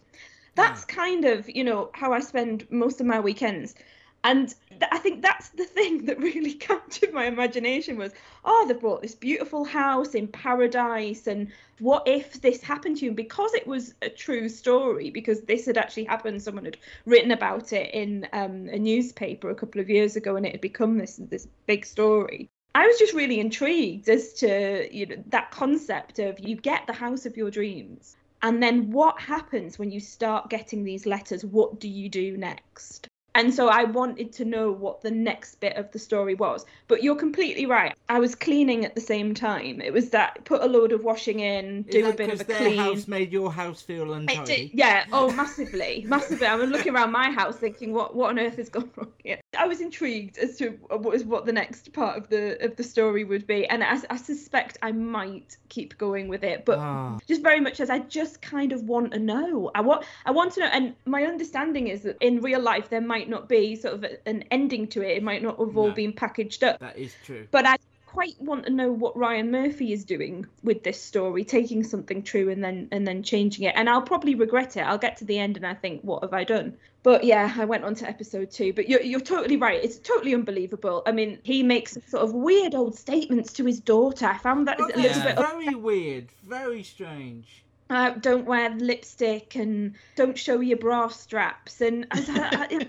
[0.56, 3.76] That's kind of, you know, how I spend most of my weekends.
[4.24, 8.12] And th- I think that's the thing that really captured my imagination was,
[8.44, 11.48] oh, they've bought this beautiful house in paradise, and
[11.80, 13.12] what if this happened to you?
[13.12, 17.32] And because it was a true story, because this had actually happened, someone had written
[17.32, 20.98] about it in um, a newspaper a couple of years ago, and it had become
[20.98, 22.50] this this big story.
[22.76, 26.94] I was just really intrigued as to you know that concept of you get the
[26.94, 31.46] house of your dreams, and then what happens when you start getting these letters?
[31.46, 33.08] What do you do next?
[33.36, 36.66] And so I wanted to know what the next bit of the story was.
[36.88, 37.94] But you're completely right.
[38.10, 39.82] I was cleaning at the same time.
[39.82, 42.44] It was that put a load of washing in, Is do a bit of a
[42.44, 42.78] their clean.
[42.78, 44.70] house made your house feel untidy?
[44.70, 46.48] did, yeah, oh, massively, massively.
[46.48, 49.40] I was looking around my house thinking, what, what on earth has gone wrong here?
[49.58, 52.84] I was intrigued as to what was what the next part of the of the
[52.84, 57.18] story would be, and I, I suspect I might keep going with it, but Ah.
[57.28, 59.72] just very much as I just kind of want to know.
[59.74, 63.02] I want, I want to know, and my understanding is that in real life there
[63.02, 65.18] might not be sort of a- an ending to it.
[65.18, 65.94] It might not have all No.
[65.96, 66.80] been packaged up.
[66.80, 67.48] That is true.
[67.50, 71.84] But I quite want to know what Ryan Murphy is doing with this story, taking
[71.84, 73.74] something true and then and then changing it.
[73.76, 74.82] And I'll probably regret it.
[74.82, 76.78] I'll get to the end and I think, what have I done?
[77.02, 78.74] But yeah, I went on to episode two.
[78.74, 79.82] But you're you're totally right.
[79.84, 81.02] It's totally unbelievable.
[81.06, 84.26] I mean, he makes sort of weird old statements to his daughter.
[84.28, 85.38] I found that a Okay, little it's bit.
[85.38, 87.64] very weird, very strange.
[87.90, 91.82] Uh, don't wear lipstick and don't show your bra straps.
[91.82, 92.70] And as a,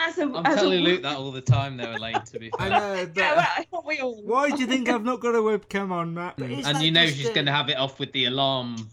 [0.00, 2.20] as a, I'm as telling a, Luke that all the time, though, Elaine.
[2.20, 4.20] To be I fair, know, but Yeah, well, we all.
[4.24, 6.38] why do you think I've not got a webcam on, Matt?
[6.38, 8.88] And you know she's a- going to have it off with the alarm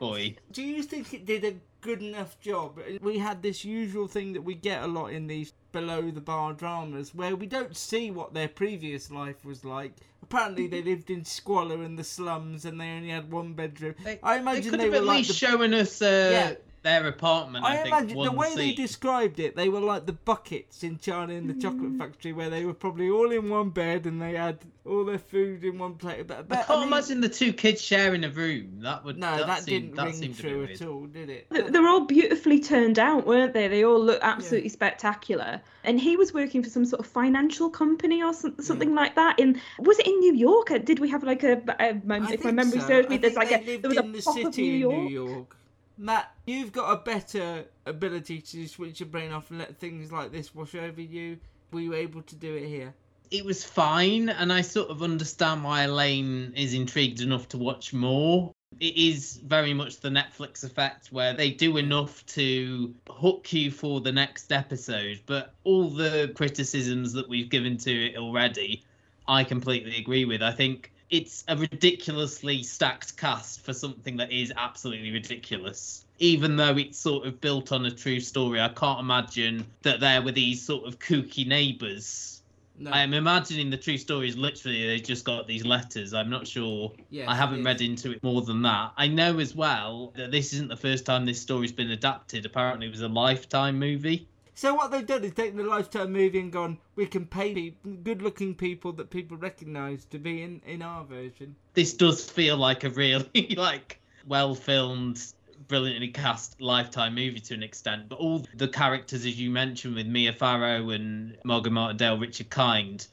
[0.00, 0.34] boy.
[0.52, 2.80] Do you think it did a good enough job?
[3.02, 6.54] We had this usual thing that we get a lot in these below the bar
[6.54, 9.92] dramas where we don't see what their previous life was like.
[10.22, 13.94] Apparently, they lived in squalor in the slums and they only had one bedroom.
[14.02, 16.30] They, I they imagine could they, have were at like least the shown us uh,
[16.32, 16.54] Yeah.
[16.84, 17.64] Their apartment.
[17.64, 20.84] I, I think imagine the one way they described it, they were like the buckets
[20.84, 21.98] in Charlie and the Chocolate mm.
[21.98, 25.64] Factory, where they were probably all in one bed and they had all their food
[25.64, 26.26] in one plate.
[26.26, 28.80] But, I can't mean, imagine the two kids sharing a room.
[28.82, 31.46] That would No, that, that, seemed, didn't that ring seemed true at all, did it?
[31.50, 33.66] They're all beautifully turned out, weren't they?
[33.66, 35.62] They all look absolutely spectacular.
[35.84, 39.38] And he was working for some sort of financial company or some, something like that.
[39.38, 40.70] In was it in New York?
[40.84, 41.62] Did we have like a?
[41.78, 42.86] a my, I if my think memory so.
[42.86, 44.42] serves me, I there's like they a lived there was a in the pop of
[44.54, 45.56] city New in New York.
[45.96, 50.32] Matt, you've got a better ability to switch your brain off and let things like
[50.32, 51.38] this wash over you.
[51.70, 52.94] Were you able to do it here?
[53.30, 57.92] It was fine, and I sort of understand why Elaine is intrigued enough to watch
[57.92, 58.52] more.
[58.80, 64.00] It is very much the Netflix effect where they do enough to hook you for
[64.00, 68.84] the next episode, but all the criticisms that we've given to it already,
[69.28, 70.42] I completely agree with.
[70.42, 76.04] I think it's a ridiculously stacked cast for something that is absolutely ridiculous.
[76.18, 80.20] Even though it's sort of built on a true story, I can't imagine that there
[80.22, 82.42] were these sort of kooky neighbours
[82.76, 82.90] No.
[82.90, 86.12] I'm imagining the true story is literally they just got these letters.
[86.12, 86.92] I'm not sure.
[87.10, 88.92] Yes, I haven't read into it more than that.
[88.96, 92.44] I know as well that this isn't the first time this story's been adapted.
[92.44, 94.26] Apparently, it was a Lifetime movie.
[94.54, 97.92] So what they've done is taken the Lifetime movie and gone, we can pay people,
[98.04, 101.56] good-looking people that people recognise to be in, in our version.
[101.74, 105.20] This does feel like a really like well filmed,
[105.66, 108.08] brilliantly cast Lifetime movie to an extent.
[108.08, 113.06] But all the characters, as you mentioned, with Mia Farrow and Margot Martindale, Richard Kind,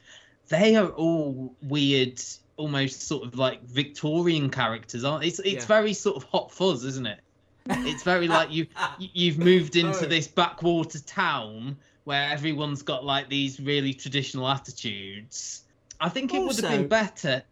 [0.48, 2.22] they are all weird.
[2.58, 5.28] Almost sort of like Victorian characters, aren't they?
[5.28, 5.66] It's it's Yeah.
[5.66, 7.18] very sort of hot fuzz, isn't it?
[7.66, 8.66] It's very like you
[8.98, 15.62] you've moved into this backwater town where everyone's got like these really traditional attitudes.
[16.00, 17.42] I think it would have been better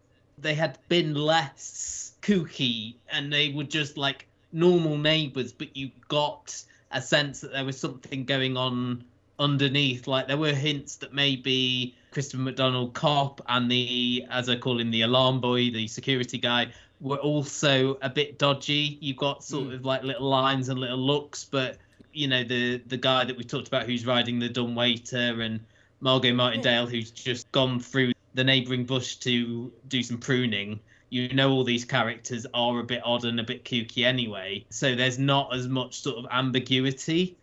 [0.41, 6.61] they had been less kooky and they were just like normal neighbors, but you got
[6.91, 9.03] a sense that there was something going on
[9.39, 10.07] underneath.
[10.07, 14.91] Like there were hints that maybe Christopher McDonald cop and the as I call him
[14.91, 16.67] the alarm boy, the security guy,
[17.01, 18.97] were also a bit dodgy.
[19.01, 19.73] You've got sort hmm.
[19.73, 21.77] of like little lines and little looks, but
[22.13, 25.59] you know the the guy that we talked about who's riding the dumb waiter and
[25.99, 26.91] Margot Martindale hmm.
[26.91, 30.79] who's just gone through the neighbouring bush to do some pruning.
[31.09, 34.95] You know all these characters are a bit odd and a bit kooky anyway, so
[34.95, 37.35] there's not as much sort of ambiguity.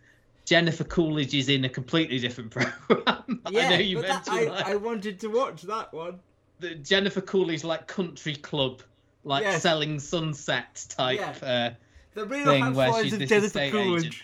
[0.45, 2.49] Jennifer Coolidge is in a completely different
[2.87, 3.41] program.
[3.51, 6.19] Yeah, I know you but that- I, like, I wanted to watch that one.
[6.59, 8.81] the Jennifer Coolidge like country club,
[9.23, 9.61] like Yes.
[9.61, 11.71] selling sunset type uh,
[12.13, 14.05] The Real thing where she's this estate Coolidge.
[14.05, 14.15] agent.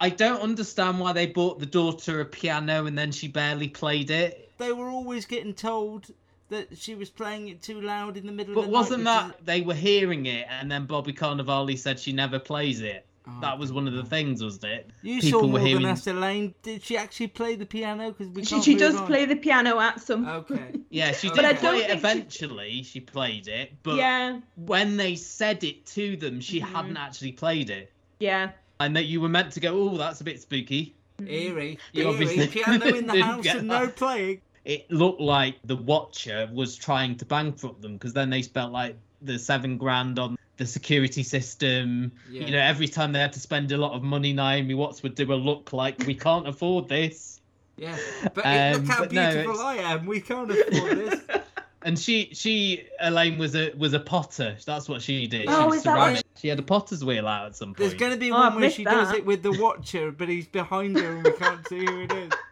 [0.00, 4.10] I don't understand why they bought the daughter a piano and then she barely played
[4.10, 4.50] it.
[4.58, 6.08] They were always getting told
[6.48, 9.28] that she was playing it too loud in the middle But of the wasn't night.
[9.28, 13.06] that they were hearing it and then Bobby Cannavale said she never plays it?
[13.40, 14.86] That was one of the things, wasn't it?
[14.90, 15.82] Oh, You People saw were more hearing.
[15.82, 16.54] than us, Elaine.
[16.62, 18.10] Did she actually play the piano?
[18.10, 19.06] Because we She, she does on.
[19.06, 20.26] play the piano at some.
[20.26, 20.72] Okay.
[20.90, 22.82] Yeah, she did I play it think she- eventually.
[22.82, 24.40] She played it, but Yeah.
[24.56, 26.74] when they said it to them, she Mm-hmm.
[26.74, 27.90] hadn't actually played it.
[28.20, 28.50] Yeah.
[28.80, 30.94] And that you were meant to go, oh, that's a bit spooky.
[31.26, 31.78] Eerie.
[31.92, 32.12] You Eerie.
[32.12, 33.96] obviously Piano in the house get and no that.
[33.96, 34.40] playing.
[34.64, 38.96] It looked like the Watcher was trying to bankrupt them because then they spent like
[39.22, 42.12] the seven grand on the security system.
[42.30, 42.46] Yeah.
[42.46, 45.14] You know, every time they had to spend a lot of money, Naomi Watts would
[45.14, 47.40] do a look like we can't afford this.
[47.76, 47.96] Yeah.
[48.34, 50.06] But Um, look how but beautiful it's- I am.
[50.06, 51.20] We can't afford this.
[51.84, 54.56] And she, she, Elaine was a was a potter.
[54.64, 55.46] That's what she did.
[55.48, 56.22] Oh, she was is that what.
[56.36, 57.78] She had a potter's wheel out at some point.
[57.78, 60.12] There's going to be Oh, one I've where missed she does it with the Watcher,
[60.12, 62.32] but he's behind her and we can't see who it is.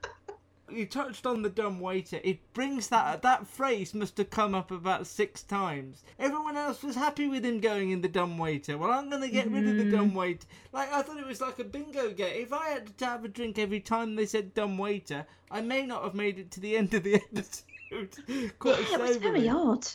[0.73, 2.21] You touched on the dumb waiter.
[2.23, 6.03] It brings that that phrase must have come up about six times.
[6.19, 8.79] Everyone else was happy with him going in the dumb waiter.
[8.79, 10.47] Well, I'm gonna get rid of the dumb waiter.
[10.73, 12.43] Like I thought it was like a bingo game.
[12.43, 15.85] If I had to have a drink every time they said dumb waiter, I may
[15.87, 18.55] not have made it to the end of the episode.
[18.59, 19.87] Quite Yeah, it was very odd.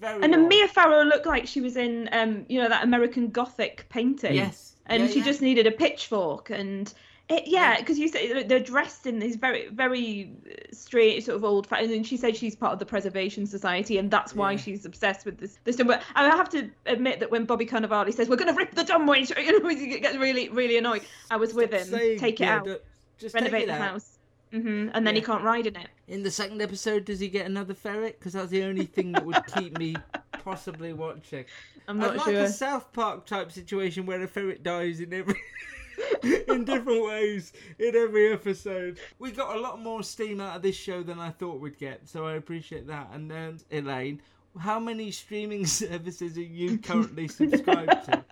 [0.00, 0.48] Very And odd.
[0.48, 4.34] Mia Farrow looked like she was in, um, you know, that American Gothic painting.
[4.34, 4.74] Yes.
[4.86, 5.24] And Yeah, she yeah.
[5.24, 6.92] just needed a pitchfork and.
[7.30, 10.32] It, yeah, because you say they're dressed in these very, very
[10.72, 11.92] straight, sort of old fashioned.
[11.92, 14.58] And she said she's part of the Preservation Society, and that's why Yeah.
[14.58, 15.58] she's obsessed with this.
[15.64, 18.74] This, but I have to admit that when Bobby Cannavale says we're going to rip
[18.74, 21.02] the dumbwaiter, you know, he gets really, really annoyed.
[21.30, 21.86] I was with him.
[21.86, 22.80] Saying, take it yeah, out,
[23.18, 23.80] Just renovate the out.
[23.90, 24.18] house,
[24.50, 25.88] hmm and then he can't ride in it.
[26.06, 28.18] In the second episode, does he get another ferret?
[28.18, 29.96] Because that's the only thing that would keep me
[30.32, 31.44] possibly watching.
[31.86, 35.34] I'm I'd not like a South Park type situation where a ferret dies in every.
[36.22, 38.98] in different ways in every episode.
[39.18, 42.08] We got a lot more steam out of this show than I thought we'd get,
[42.08, 43.08] so I appreciate that.
[43.12, 44.20] And then, Elaine,
[44.58, 48.24] how many streaming services are you currently subscribed to?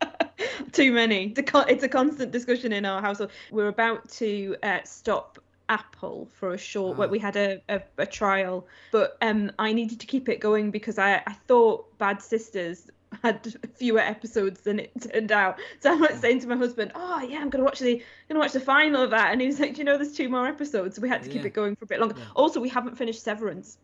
[0.73, 1.27] Too many.
[1.29, 3.31] It's a, con- it's a constant discussion in our household.
[3.51, 5.39] We're about to uh, stop
[5.69, 6.97] Apple for a short.
[6.97, 7.11] Well, Ah.
[7.11, 10.99] we had a, a, a trial, but um, I needed to keep it going because
[10.99, 12.91] I, I thought Bad Sisters
[13.23, 15.59] had fewer episodes than it turned out.
[15.81, 16.21] So I'm like hmm.
[16.21, 19.11] saying to my husband, "Oh yeah, I'm gonna watch the gonna watch the final of
[19.11, 21.23] that," and he was like, "Do you know there's two more episodes?" So we had
[21.23, 21.49] to keep Yeah.
[21.49, 22.17] it going for a bit longer.
[22.35, 23.79] Also, we haven't finished Severance.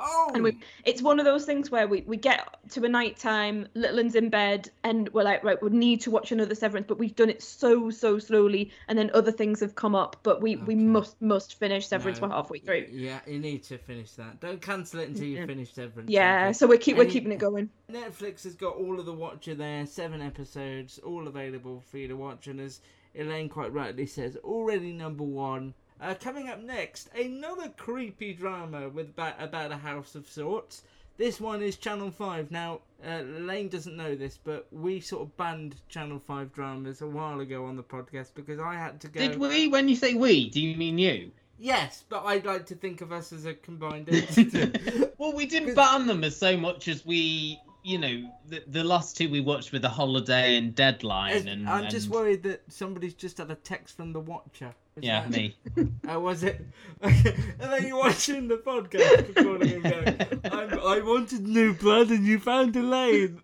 [0.00, 0.56] Oh, And we, oh!
[0.84, 4.14] it's one of those things where we, we get to a night time, little one's
[4.14, 7.28] in bed, and we're like, right, we need to watch another Severance, but we've done
[7.30, 11.20] it so, so slowly, and then other things have come up, but we, we must,
[11.20, 12.20] must finish Severance.
[12.20, 12.28] No.
[12.28, 12.86] We're halfway through.
[12.92, 14.40] yeah, you need to finish that.
[14.40, 15.46] Don't cancel it until you Yeah.
[15.46, 16.10] finish Severance.
[16.10, 16.52] Yeah, okay?
[16.52, 17.68] so we're keep we're Any- keeping it going.
[17.90, 22.14] Netflix has got all of the Watcher there, seven episodes, all available for you to
[22.16, 22.46] watch.
[22.46, 22.80] And as
[23.16, 25.74] Elaine quite rightly says, already number one.
[26.00, 30.82] Uh, coming up next, another creepy drama with about, about a house of sorts.
[31.16, 32.52] This one is Channel 5.
[32.52, 37.06] Now, uh, Elaine doesn't know this, but we sort of banned Channel 5 dramas a
[37.08, 39.18] while ago on the podcast because I had to go.
[39.18, 39.66] Did we?
[39.66, 41.32] When you say we, do you mean you?
[41.58, 45.08] Yes, but I'd like to think of us as a combined entity.
[45.18, 49.16] Well, we didn't ban them as so much as we, you know, the, the last
[49.16, 51.48] two we watched were The Holiday and Deadline.
[51.48, 54.74] And I'm just worried that somebody's just had a text from the Watcher.
[55.00, 55.56] Yeah, that- me.
[56.08, 56.60] Oh, was it?
[57.02, 57.14] and
[57.58, 62.38] then you're watching the podcast recording and going, I'm, I wanted new blood and you
[62.38, 63.42] found Elaine.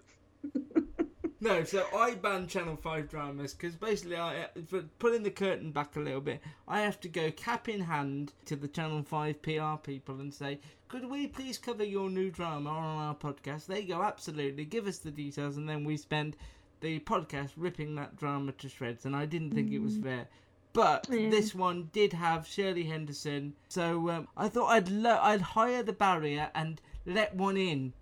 [1.44, 5.94] No, so I ban Channel 5 dramas because basically, I, for pulling the curtain back
[5.94, 9.76] a little bit, I have to go cap in hand to the Channel 5 PR
[9.82, 13.66] people and say, could we please cover your new drama on our podcast?
[13.66, 16.34] They go, absolutely, give us the details, and then we spend
[16.80, 20.02] the podcast ripping that drama to shreds, and I didn't think it was Mm.
[20.02, 20.28] fair.
[20.72, 21.28] But Yeah.
[21.28, 25.92] this one did have Shirley Henderson, so um, I thought I'd lo- I'd hire the
[25.92, 27.92] barrier and let one in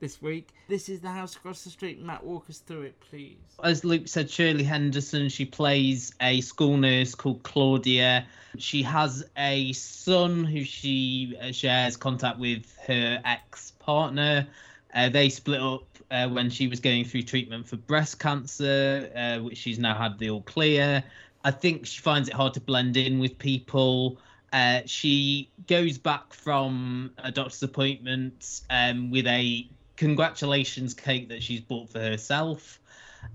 [0.00, 0.48] this week.
[0.68, 2.02] This is the house across the street.
[2.02, 3.36] Matt, walk us through it, please.
[3.62, 8.26] As Luke said, Shirley Henderson, she plays a school nurse called Claudia.
[8.58, 14.48] She has a son who she uh, shares contact with her ex partner.
[14.92, 19.42] Uh, they split up uh, when she was going through treatment for breast cancer, uh,
[19.42, 21.04] which she's now had the all clear.
[21.44, 24.18] I think she finds it hard to blend in with people.
[24.52, 29.68] Uh, she goes back from a doctor's appointment um, with a
[30.00, 32.80] congratulations cake that she's bought for herself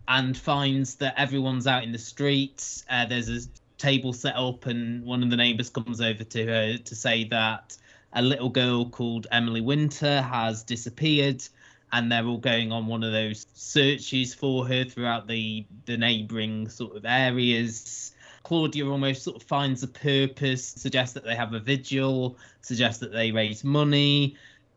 [0.08, 2.84] and finds that everyone's out in the streets.
[2.90, 3.48] Uh, there's a
[3.78, 7.78] table set up, and one of the neighbors comes over to her to say that
[8.14, 11.44] a little girl called Emily Winter has disappeared,
[11.92, 16.68] and they're all going on one of those searches for her throughout the the neighboring
[16.68, 18.12] sort of areas.
[18.42, 23.12] Claudia almost sort of finds a purpose, suggests that they have a vigil, suggests that
[23.12, 24.36] they raise money.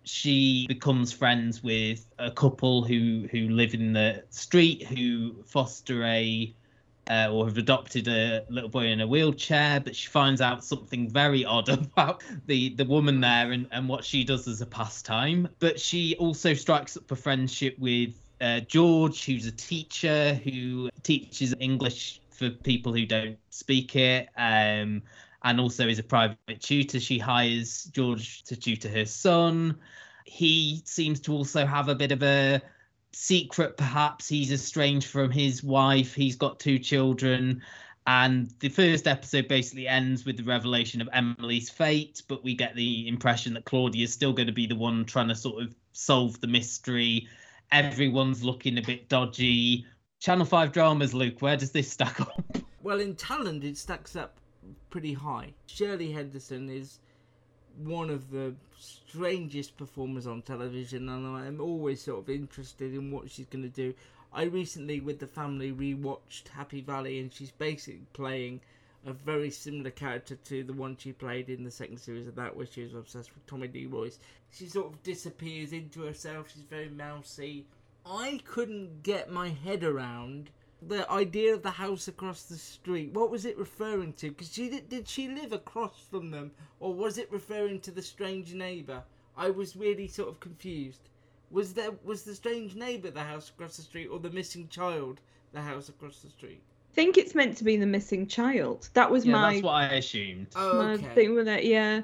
[0.08, 6.54] She becomes friends with a couple who who live in the street who foster a
[7.10, 11.08] uh, or have adopted a little boy in a wheelchair, but she finds out something
[11.08, 15.48] very odd about the the woman there and, and what she does as a pastime.
[15.58, 21.54] But she also strikes up a friendship with uh, George, who's a teacher who teaches
[21.60, 24.28] English for people who don't speak it.
[24.36, 25.02] Um,
[25.44, 27.00] and also is a private tutor.
[27.00, 29.78] She hires George to tutor her son.
[30.24, 32.60] He seems to also have a bit of a
[33.12, 34.28] secret, perhaps.
[34.28, 36.14] He's estranged from his wife.
[36.14, 37.62] He's got two children.
[38.06, 42.74] And the first episode basically ends with the revelation of Emily's fate, but we get
[42.74, 45.74] the impression that Claudia is still going to be the one trying to sort of
[45.92, 47.28] solve the mystery.
[47.70, 49.84] Everyone's looking a bit dodgy.
[50.20, 52.58] Channel 5 dramas, Luke, where does this stack up?
[52.82, 54.38] Well, in talent, it stacks up
[54.90, 55.52] pretty high.
[55.66, 56.98] Shirley Henderson is
[57.82, 63.30] one of the strangest performers on television, and I'm always sort of interested in what
[63.30, 63.94] she's going to do.
[64.32, 68.60] I recently, with the family, rewatched Happy Valley, and she's basically playing
[69.06, 72.56] a very similar character to the one she played in the second series of that,
[72.56, 74.18] where she was obsessed with Tommy Lee Royce.
[74.50, 76.50] She sort of disappears into herself.
[76.52, 77.64] She's very mousy.
[78.04, 80.50] I couldn't get my head around
[80.82, 83.12] the idea of the house across the street.
[83.12, 84.30] What was it referring to?
[84.30, 88.02] Because she did, did she live across from them, or was it referring to the
[88.02, 89.02] strange neighbour?
[89.36, 91.08] I was really sort of confused.
[91.50, 95.20] Was there was the strange neighbour the house across the street, or the missing child
[95.52, 96.62] the house across the street?
[96.92, 98.88] I think it's meant to be the missing child.
[98.94, 100.48] That was yeah, my that's what I assumed.
[100.56, 101.14] Oh, my okay.
[101.14, 102.02] thing with it, yeah.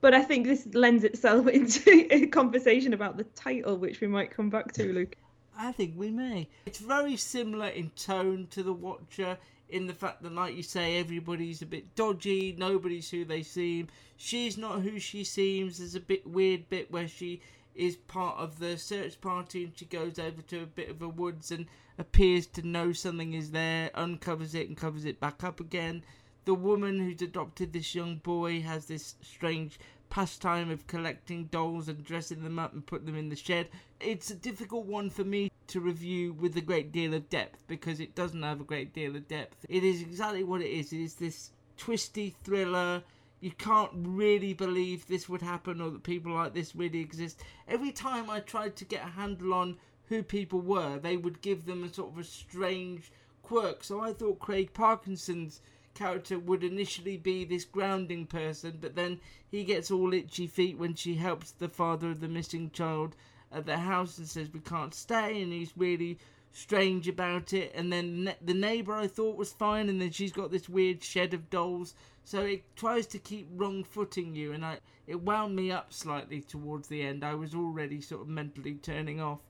[0.00, 4.30] But I think this lends itself into a conversation about the title, which we might
[4.30, 5.16] come back to, Luke.
[5.58, 6.48] I think we may.
[6.66, 9.38] It's very similar in tone to The Watcher,
[9.68, 13.88] in the fact that, like you say, everybody's a bit dodgy, nobody's who they seem.
[14.16, 15.78] She's not who she seems.
[15.78, 17.40] There's a bit weird bit where she
[17.74, 21.08] is part of the search party and she goes over to a bit of a
[21.08, 21.66] woods and
[21.98, 26.02] appears to know something is there, uncovers it and covers it back up again.
[26.44, 29.78] The woman who's adopted this young boy has this strange
[30.08, 33.68] pastime of collecting dolls and dressing them up and putting them in the shed.
[34.00, 38.00] It's a difficult one for me to review with a great deal of depth because
[38.00, 39.64] it doesn't have a great deal of depth.
[39.68, 40.92] It is exactly what it is.
[40.92, 43.02] It is this twisty thriller.
[43.40, 47.42] You can't really believe this would happen or that people like this really exist.
[47.68, 49.76] Every time I tried to get a handle on
[50.06, 53.84] who people were, they would give them a sort of a strange quirk.
[53.84, 55.60] So I thought Craig Parkinson's
[55.96, 59.18] character would initially be this grounding person, but then
[59.50, 63.16] he gets all itchy feet when she helps the father of the missing child
[63.50, 66.18] at the house and says we can't stay, and he's really
[66.52, 67.72] strange about it.
[67.74, 71.34] And then the neighbor I thought was fine, and then she's got this weird shed
[71.34, 71.94] of dolls.
[72.24, 76.40] So it tries to keep wrong footing you, and I it wound me up slightly
[76.40, 77.24] towards the end.
[77.24, 79.40] I was already sort of mentally turning off.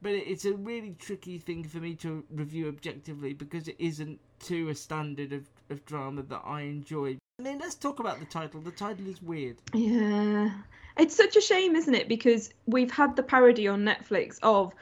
[0.00, 4.20] But it- it's a really tricky thing for me to review objectively because it isn't
[4.40, 7.18] to a standard of, of drama that I enjoy.
[7.38, 8.60] I mean, let's talk about the title.
[8.60, 9.56] The title is weird.
[9.74, 10.50] Yeah.
[10.98, 12.08] It's such a shame, isn't it?
[12.08, 14.72] Because we've had the parody on Netflix of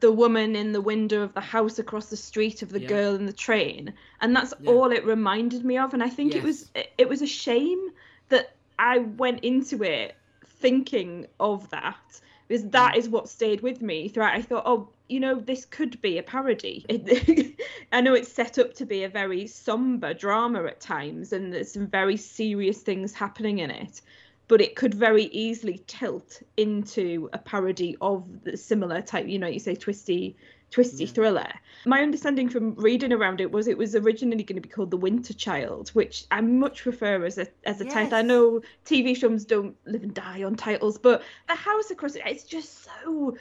[0.00, 2.88] the woman in the window of the house across the street of the Yeah.
[2.88, 4.70] girl in the train, and that's Yeah.
[4.70, 5.94] all it reminded me of.
[5.94, 7.90] And I think it was it, it was a shame
[8.28, 12.98] that I went into it thinking of that because that Mm.
[12.98, 14.34] is what stayed with me throughout.
[14.34, 16.84] I thought, oh, you know, this could be a parody.
[17.92, 21.72] I know it's set up to be a very somber drama at times, and there's
[21.72, 24.00] some very serious things happening in it.
[24.48, 29.48] But it could very easily tilt into a parody of the similar type, you know,
[29.48, 30.36] you say twisty
[30.70, 31.48] twisty thriller.
[31.84, 34.96] My understanding from reading around it was it was originally going to be called The
[34.96, 37.92] Winter Child, which I much prefer as a as a Yes.
[37.92, 38.18] title.
[38.18, 42.22] I know TV shows don't live and die on titles, but The House Across it,
[42.26, 43.36] it's just so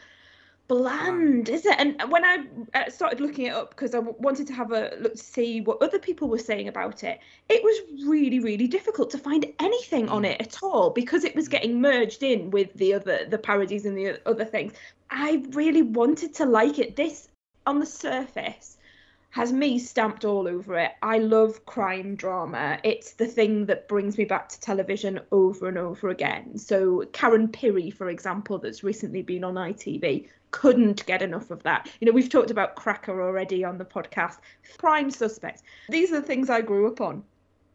[0.68, 1.76] bland, is it?
[1.78, 5.13] And when I uh, started looking it up because I wanted to have a look
[5.13, 9.18] to see what other people were saying about it, it was really, really difficult to
[9.18, 13.26] find anything on it at all because it was getting merged in with the other
[13.30, 14.74] the parodies and the other things.
[15.09, 16.95] I really wanted to like it.
[16.95, 17.28] This
[17.68, 18.78] on the surface
[19.36, 20.93] has me stamped all over it.
[21.01, 22.79] I love crime drama.
[22.86, 26.57] It's the thing that brings me back to television over and over again.
[26.57, 31.91] So Karen Pirie, for example, that's recently been on ITV, couldn't get enough of that.
[31.99, 34.38] You know, we've talked about Cracker already on the podcast.
[34.77, 35.63] Prime Suspects.
[35.89, 37.21] These are the things I grew up on.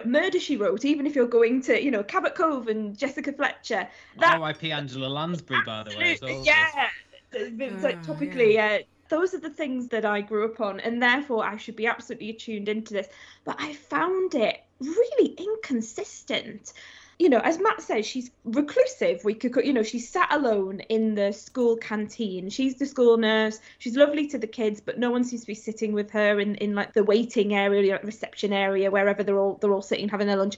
[0.06, 3.86] Murder She Wrote, even if you're going to, you know, Cabot Cove and Jessica Fletcher.
[4.16, 4.72] That R.I.P.
[4.72, 6.14] Angela Lansbury, by the way.
[6.14, 6.42] as well.
[6.42, 6.88] yeah,
[7.34, 8.78] it's like topically, yeah.
[9.10, 12.30] Those are the things that I grew up on, and therefore I should be absolutely
[12.30, 13.08] attuned into this.
[13.44, 16.72] But I found it really inconsistent.
[17.18, 19.22] You know, as Matt says, she's reclusive.
[19.24, 22.48] We could, you know, she's sat alone in the school canteen.
[22.48, 23.58] She's the school nurse.
[23.78, 26.54] She's lovely to the kids, but no one seems to be sitting with her in,
[26.54, 30.36] in like the waiting area, reception area, wherever they're all they're all sitting having their
[30.36, 30.56] lunch.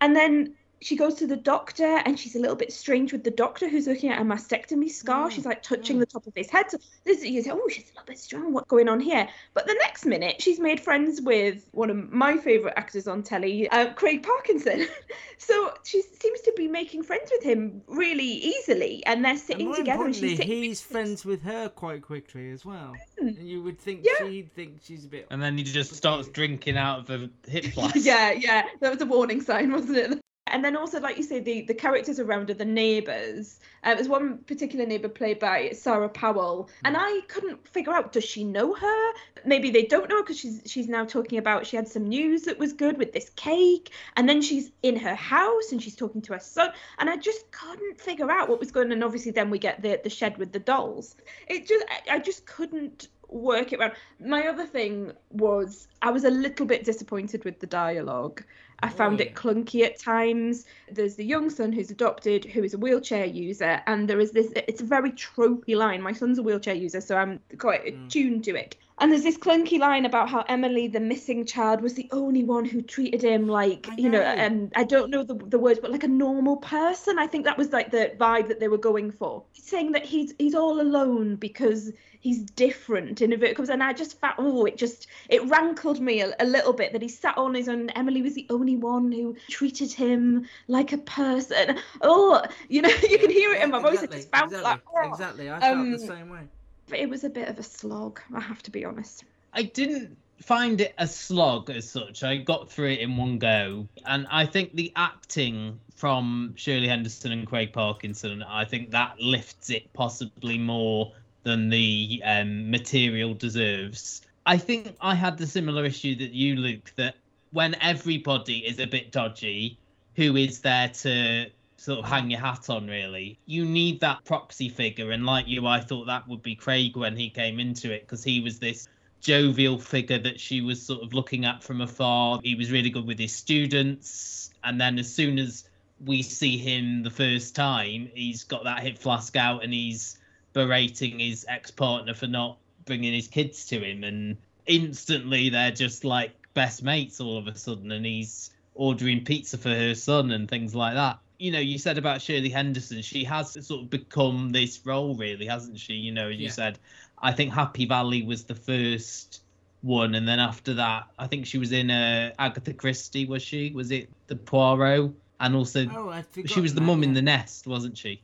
[0.00, 3.30] And then she goes to the doctor and she's a little bit strange with the
[3.30, 5.30] doctor who's looking at a mastectomy scar.
[5.30, 6.70] She's like touching the top of his head.
[6.70, 8.52] So this you say, oh, she's a little bit strong.
[8.52, 9.28] What's going on here?
[9.54, 13.68] But the next minute, she's made friends with one of my favourite actors on telly,
[13.70, 14.86] uh, Craig Parkinson.
[15.38, 19.76] so she seems to be making friends with him really easily, and they're sitting more
[19.76, 20.04] together.
[20.04, 22.94] And she's importantly, sitting he's friends with her quite quickly as well.
[23.18, 23.28] Hmm.
[23.28, 25.26] And you would think she'd think she's a bit.
[25.30, 27.96] And then he just starts drinking out of the hip flask.
[27.96, 28.64] yeah, yeah.
[28.80, 30.20] That was a warning sign, wasn't it?
[30.48, 33.58] And then also, like you say, the, the characters around her, the neighbours.
[33.82, 38.24] Uh, there's one particular neighbour played by Sarah Powell, and I couldn't figure out does
[38.24, 39.12] she know her?
[39.44, 42.58] Maybe they don't know because she's she's now talking about she had some news that
[42.58, 46.32] was good with this cake, and then she's in her house and she's talking to
[46.34, 48.92] her son, and I just couldn't figure out what was going on.
[48.92, 51.16] And obviously, then we get the the shed with the dolls.
[51.48, 53.92] It just I, I just couldn't work it around.
[54.20, 58.44] My other thing was I was a little bit disappointed with the dialogue.
[58.80, 60.64] I found it clunky at times.
[60.88, 64.52] There's the young son who's adopted, who is a wheelchair user, and there is this.
[64.54, 66.00] It's a very tropey line.
[66.00, 68.06] My son's a wheelchair user, so I'm quite mm.
[68.06, 68.76] attuned to it.
[68.98, 72.64] And there's this clunky line about how Emily, the missing child, was the only one
[72.64, 75.90] who treated him like, you know, and um, I don't know the, the words, but
[75.90, 77.18] like a normal person.
[77.18, 79.42] I think that was like the vibe that they were going for.
[79.54, 84.18] Saying that he's he's all alone because he's different in inverted commas, and I just
[84.18, 87.54] felt, oh, it just it rankled me a, a little bit that he sat on
[87.54, 87.90] his own.
[87.90, 91.78] Emily was the only one who treated him like a person.
[92.02, 94.02] Oh, you know, you can hear it in my voice.
[94.02, 95.10] It just felt exactly, like, oh.
[95.10, 95.50] exactly.
[95.50, 96.40] I felt Um, the same way.
[96.88, 98.20] But it was a bit of a slog.
[98.34, 99.24] I have to be honest.
[99.52, 102.22] I didn't find it a slog as such.
[102.22, 107.32] I got through it in one go, and I think the acting from Shirley Henderson
[107.32, 114.22] and Craig Parkinson, I think that lifts it possibly more than the um, material deserves.
[114.46, 117.16] I think I had the similar issue that you, Luke, that
[117.50, 119.76] when everybody is a bit dodgy,
[120.14, 123.38] who is there to sort of hang your hat on really?
[123.46, 127.16] You need that proxy figure and like you i thought that would be craig when
[127.16, 128.88] he came into it because he was this
[129.20, 132.40] jovial figure that she was sort of looking at from afar.
[132.42, 135.68] He was really good with his students and then as soon as
[136.04, 140.18] we see him the first time he's got that hip flask out and he's
[140.52, 146.32] berating his ex-partner for not bringing his kids to him and instantly they're just like
[146.54, 150.74] best mates all of a sudden and he's ordering pizza for her son and things
[150.74, 154.80] like that you know, you said about Shirley Henderson, she has sort of become this
[154.84, 155.94] role, really, hasn't she?
[155.94, 156.78] You know, as you said,
[157.20, 159.42] I think Happy Valley was the first
[159.82, 163.72] one, and then after that, I think she was in uh, Agatha Christie, was she?
[163.72, 165.12] Was it the Poirot?
[165.38, 168.22] And also, Oh, she was the mum in the nest, wasn't she?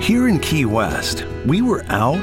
[0.00, 2.22] Here in Key West, we were out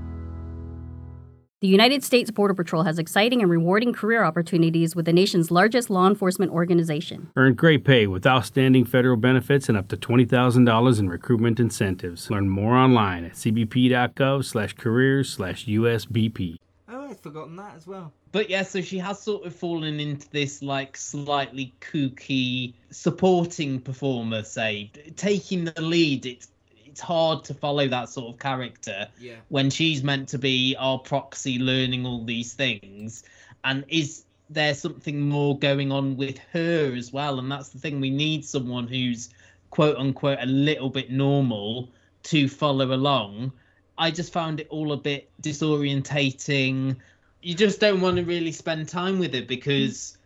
[1.61, 5.91] The United States Border Patrol has exciting and rewarding career opportunities with the nation's largest
[5.91, 7.29] law enforcement organization.
[7.35, 12.31] Earn great pay with outstanding federal benefits and up to $20,000 in recruitment incentives.
[12.31, 16.55] Learn more online at cbp.gov slash careers slash USBP.
[16.89, 18.11] Oh, I'd forgotten that as well.
[18.31, 24.41] But yeah, so she has sort of fallen into this like slightly kooky supporting performer,
[24.41, 26.25] say, taking the lead.
[26.25, 26.47] It's
[26.91, 29.35] it's hard to follow that sort of character Yeah.
[29.47, 33.23] when she's meant to be our proxy learning all these things.
[33.63, 37.39] And is there something more going on with her as well?
[37.39, 38.01] And that's the thing.
[38.01, 39.29] We need someone who's
[39.69, 41.89] quote unquote a little bit normal
[42.23, 43.53] to follow along.
[43.97, 46.97] I just found it all a bit disorientating.
[47.41, 50.17] You just don't want to really spend time with it because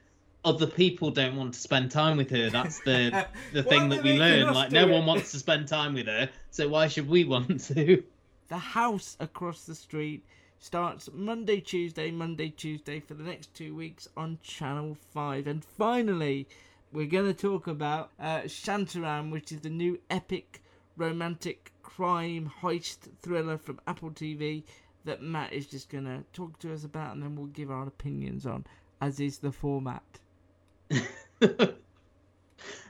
[0.45, 2.49] other people don't want to spend time with her.
[2.49, 4.53] That's the the thing that we learn.
[4.53, 4.91] Like no it?
[4.91, 8.03] one wants to spend time with her, so why should we want to?
[8.47, 10.23] The house across the street
[10.59, 15.47] starts Monday, Tuesday, Monday, Tuesday for the next two weeks on Channel 5.
[15.47, 16.47] And finally,
[16.91, 20.61] we're going to talk about uh, Shantaram, which is the new epic
[20.97, 24.63] romantic crime heist thriller from Apple TV
[25.05, 27.87] that Matt is just going to talk to us about and then we'll give our
[27.87, 28.65] opinions on,
[29.01, 30.19] as is the format.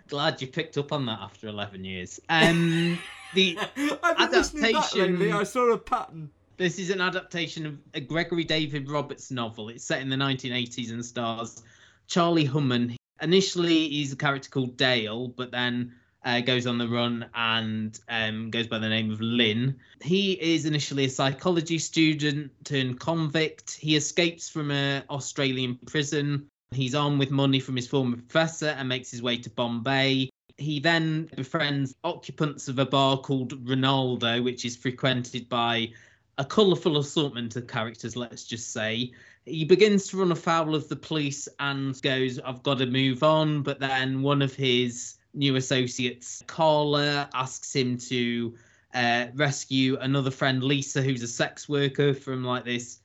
[0.08, 2.20] Glad you picked up on that after eleven years.
[2.30, 3.00] Um,
[3.34, 3.58] the
[4.04, 5.20] I've been listening back adaptation.
[5.20, 6.30] lately, I saw a pattern.
[6.58, 9.70] This is an adaptation of a Gregory David Roberts novel.
[9.70, 11.62] It's set in the 1980s and stars
[12.08, 12.96] Charlie Hunnam.
[13.22, 15.94] Initially, he's a character called Dale, but then
[16.24, 19.76] uh, goes on the run and um, goes by the name of Lin.
[20.02, 23.76] He is initially a psychology student turned convict.
[23.76, 26.48] He escapes from an Australian prison.
[26.76, 30.30] He's on with money from his former professor and makes his way to Bombay.
[30.58, 35.92] He then befriends occupants of a bar called Ronaldo, which is frequented by
[36.38, 39.12] a colourful assortment of characters, let's just say.
[39.46, 43.64] He begins to run afoul of the police and goes, I've got to move on.
[43.64, 48.56] But then one of his new associates, Carla, asks him to
[48.94, 53.00] uh, rescue another friend, Lisa, who's a sex worker from like this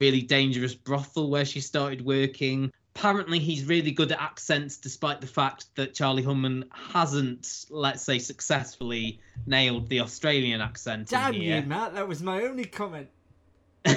[0.00, 2.72] really dangerous brothel where she started working.
[2.96, 8.18] Apparently, he's really good at accents, despite the fact that Charlie Hunnam hasn't, let's say,
[8.18, 11.08] successfully nailed the Australian accent.
[11.08, 13.08] Damn you, Matt, that was my only comment.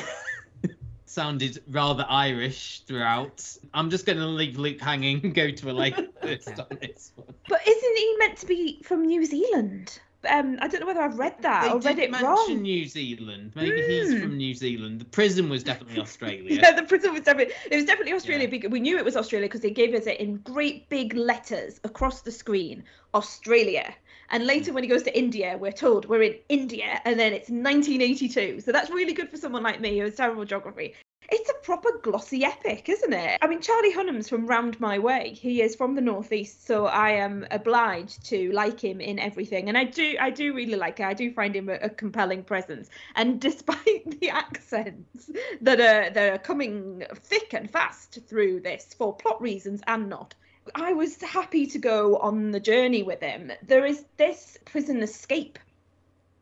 [1.18, 3.43] sounded rather Irish throughout.
[3.74, 7.12] I'm just going to leave Luke hanging and go to a later first on this
[7.16, 7.34] one.
[7.50, 10.00] But isn't he meant to be from New Zealand?
[10.30, 12.61] Um, I don't know whether I've read that They or read it wrong.
[12.61, 13.51] New Zealand.
[13.55, 14.20] Maybe he's Hmm.
[14.22, 14.99] from New Zealand.
[14.99, 16.59] The prison was definitely Australia.
[16.61, 18.47] Yeah, the prison was definitely it was definitely Australia.
[18.47, 21.80] because We knew it was Australia because they gave us it in great big letters
[21.84, 23.93] across the screen, Australia.
[24.30, 27.49] And later, when he goes to India, we're told we're in India, and then it's
[27.49, 28.59] 1982.
[28.61, 30.95] So that's really good for someone like me who has terrible geography.
[31.30, 33.38] It's a proper glossy epic, isn't it?
[33.42, 35.34] I mean, Charlie Hunnam's from round my way.
[35.34, 39.68] He is from the northeast, so I am obliged to like him in everything.
[39.68, 41.06] And I do, I do really like it.
[41.06, 42.90] I do find him a, a compelling presence.
[43.16, 45.30] And despite the accents
[45.62, 50.34] that are that are coming thick and fast through this for plot reasons and not,
[50.76, 53.52] I was happy to go on the journey with him.
[53.64, 55.60] There is this prison escape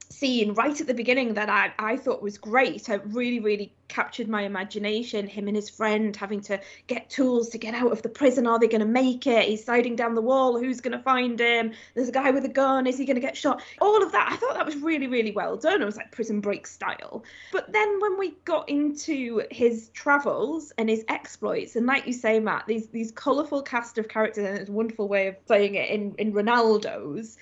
[0.10, 2.88] scene right at the beginning that I, I thought was great.
[2.90, 5.28] It really, really captured my imagination.
[5.28, 8.48] Him and his friend having to get tools to get out of the prison.
[8.48, 9.48] Are they going to make it?
[9.48, 10.60] He's sliding down the wall.
[10.60, 11.72] Who's going to find him?
[11.94, 12.88] There's a guy with a gun.
[12.88, 13.62] Is he going to get shot?
[13.80, 14.30] All of that.
[14.32, 15.82] I thought that was really, really well done.
[15.82, 17.24] It was like prison break style.
[17.52, 22.40] But then when we got into his travels and his exploits, and like you say,
[22.40, 25.90] Matt, these these colourful cast of characters, and it's a wonderful way of saying it
[25.90, 27.38] in, in Ronaldo's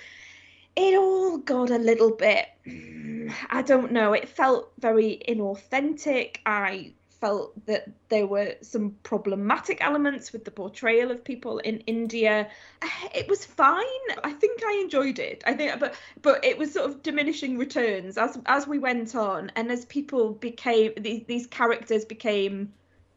[0.76, 2.48] it all got a little bit
[3.50, 4.14] i don't know.
[4.14, 6.38] It felt very inauthentic.
[6.46, 12.50] I felt that there were some problematic elements with the portrayal of people in india.
[13.16, 14.06] It was fine.
[14.24, 15.44] I think i enjoyed it.
[15.46, 19.52] I think but but it was sort of diminishing returns as as we went on
[19.56, 22.74] and as people became these, these characters became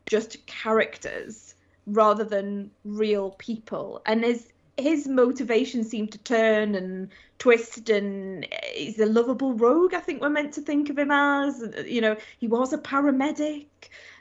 [0.07, 1.55] just characters
[1.87, 4.03] rather than real people.
[4.07, 7.09] And as his motivation seemed to turn and
[7.39, 11.63] twist and he's a lovable rogue i think we're meant to think of him as.
[11.87, 13.67] You know he was a paramedic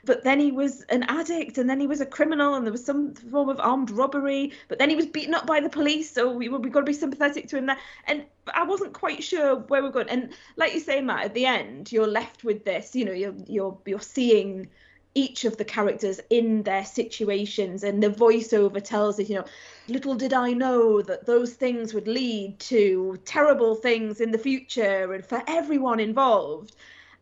[0.04, 2.84] but then he was an addict and then he was a criminal and there was
[2.84, 6.30] some form of armed robbery but then he was beaten up by the police so
[6.30, 7.78] we we got to be sympathetic to him there.
[8.06, 10.08] And i wasn't quite sure where we're going.
[10.08, 13.34] And like you say matt at the end you're left with this you know you're
[13.46, 14.68] you're you're seeing
[15.16, 19.44] each of the characters in their situations and the voiceover tells us you know
[19.88, 25.12] little did i know that those things would lead to terrible things in the future
[25.14, 26.76] and for everyone involved.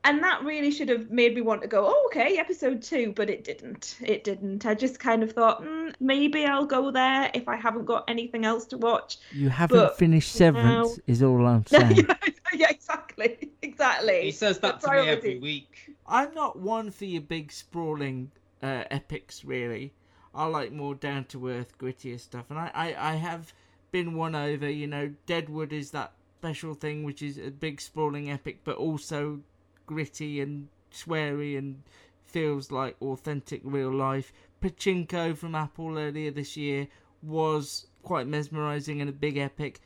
[0.06, 3.30] And that really should have made me want to go oh okay episode two but
[3.30, 3.96] it didn't.
[4.02, 4.66] It didn't.
[4.66, 8.44] I just kind of thought mm, maybe i'll go there if i haven't got anything
[8.44, 9.16] else to watch.
[9.32, 12.06] You haven't But finished now- Severance, is all I'm saying.
[12.52, 14.20] yeah exactly exactly.
[14.24, 15.93] He says that The to me every week.
[16.06, 18.30] I'm not one for your big sprawling
[18.62, 19.94] uh, epics, really.
[20.34, 23.52] I like more down to earth, grittier stuff, and I, I, I have
[23.90, 24.68] been won over.
[24.68, 29.40] You know, Deadwood is that special thing, which is a big sprawling epic, but also
[29.86, 31.82] gritty and sweary and
[32.22, 34.32] feels like authentic real life.
[34.60, 36.88] Pachinko from Apple earlier this year
[37.22, 39.80] was quite mesmerizing and a big epic.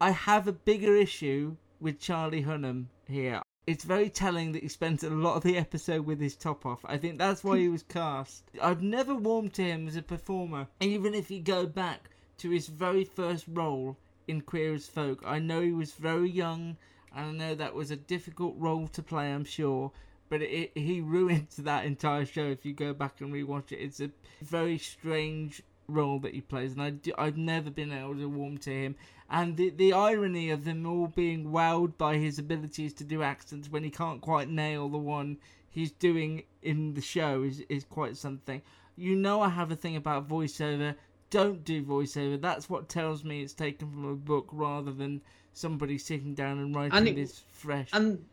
[0.00, 3.42] I have a bigger issue with Charlie Hunnam here.
[3.66, 6.84] It's very telling that he spends a lot of the episode with his top off.
[6.84, 8.44] I think that's why he was cast.
[8.62, 12.68] I've never warmed to him as a performer, even if you go back to his
[12.68, 13.96] very first role
[14.28, 15.20] in Queer as Folk.
[15.26, 16.76] I know he was very young,
[17.12, 19.90] and I know that was a difficult role to play, I'm sure.
[20.28, 23.80] But it, he ruined that entire show if you go back and rewatch it.
[23.80, 24.10] It's a
[24.42, 28.58] very strange role that he plays, and I do, I've never been able to warm
[28.58, 28.96] to him.
[29.30, 33.68] And the the irony of them all being wowed by his abilities to do accents
[33.70, 38.16] when he can't quite nail the one he's doing in the show is is quite
[38.16, 38.62] something.
[38.96, 40.94] You know, I have a thing about voiceover.
[41.30, 42.40] Don't do voiceover.
[42.40, 45.20] That's what tells me it's taken from a book rather than
[45.52, 47.88] somebody sitting down and writing And it- this fresh.
[47.92, 48.24] And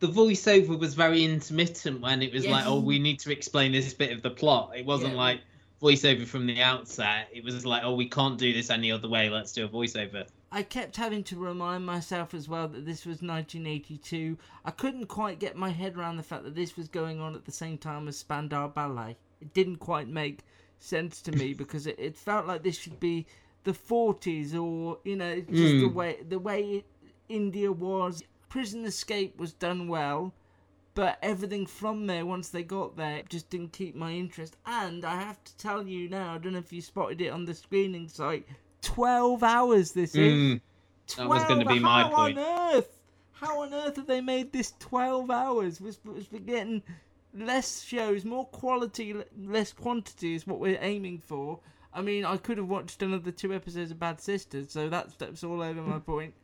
[0.00, 2.52] the voiceover was very intermittent when it was Yes.
[2.52, 4.72] like, oh, we need to explain this bit of the plot.
[4.76, 5.18] It wasn't Yeah.
[5.20, 5.40] like
[5.84, 7.28] voiceover from the outset.
[7.32, 9.28] It was like, oh, we can't do this any other way.
[9.28, 10.26] Let's do a voiceover.
[10.50, 14.38] I kept having to remind myself as well that this was 1982.
[14.64, 17.44] I couldn't quite get my head around the fact that this was going on at
[17.44, 19.16] the same time as Spandau Ballet.
[19.40, 20.40] It didn't quite make
[20.78, 23.26] sense to me because it, it felt like this should be
[23.64, 25.94] the 40s or you know just the Mm.
[25.94, 26.84] way the way it,
[27.28, 28.22] India was.
[28.48, 30.32] Prison Escape was done well,
[30.94, 34.56] but everything from there once they got there just didn't keep my interest.
[34.64, 37.44] And I have to tell you now, I don't know if you spotted it on
[37.44, 38.46] the screening site.
[38.82, 40.32] 12 hours this is.
[40.32, 40.60] Mm.
[41.16, 42.38] That was going to be my how point.
[42.38, 42.98] on earth?
[43.32, 45.80] How on earth have they made this 12 hours?
[45.80, 46.82] We're, supposed getting
[47.34, 51.60] less shows, more quality, less quantity is what we're aiming for.
[51.92, 55.44] I mean, I could have watched another two episodes of Bad Sisters, so that's, that's
[55.44, 56.34] all over my point.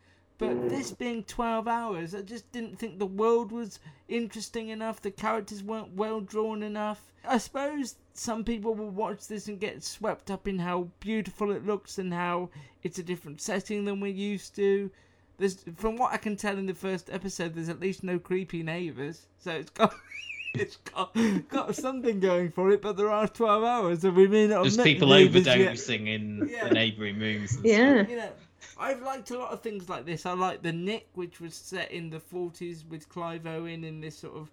[0.41, 0.70] But mm.
[0.70, 3.78] this being 12 hours, I just didn't think the world was
[4.09, 7.12] interesting enough, the characters weren't well drawn enough.
[7.28, 11.66] I suppose some people will watch this and get swept up in how beautiful it
[11.66, 12.49] looks and how
[12.82, 14.91] it's a different setting than we're used to.
[15.36, 18.62] There's, from what I can tell in the first episode, there's at least no creepy
[18.62, 19.95] neighbours, so it's got.
[20.53, 21.16] It's got,
[21.49, 24.62] got something going for it, but there are 12 hours, and we may not have
[24.64, 25.59] There's met people neighbours yet.
[25.59, 26.66] overdosing in Yeah.
[26.66, 27.55] the neighbouring rooms.
[27.55, 28.09] And Yeah.
[28.09, 28.32] You know,
[28.79, 30.27] I've liked a lot of things like this.
[30.27, 34.19] I like the Knick, which was set in the 40s with Clive Owen in this
[34.19, 34.51] sort of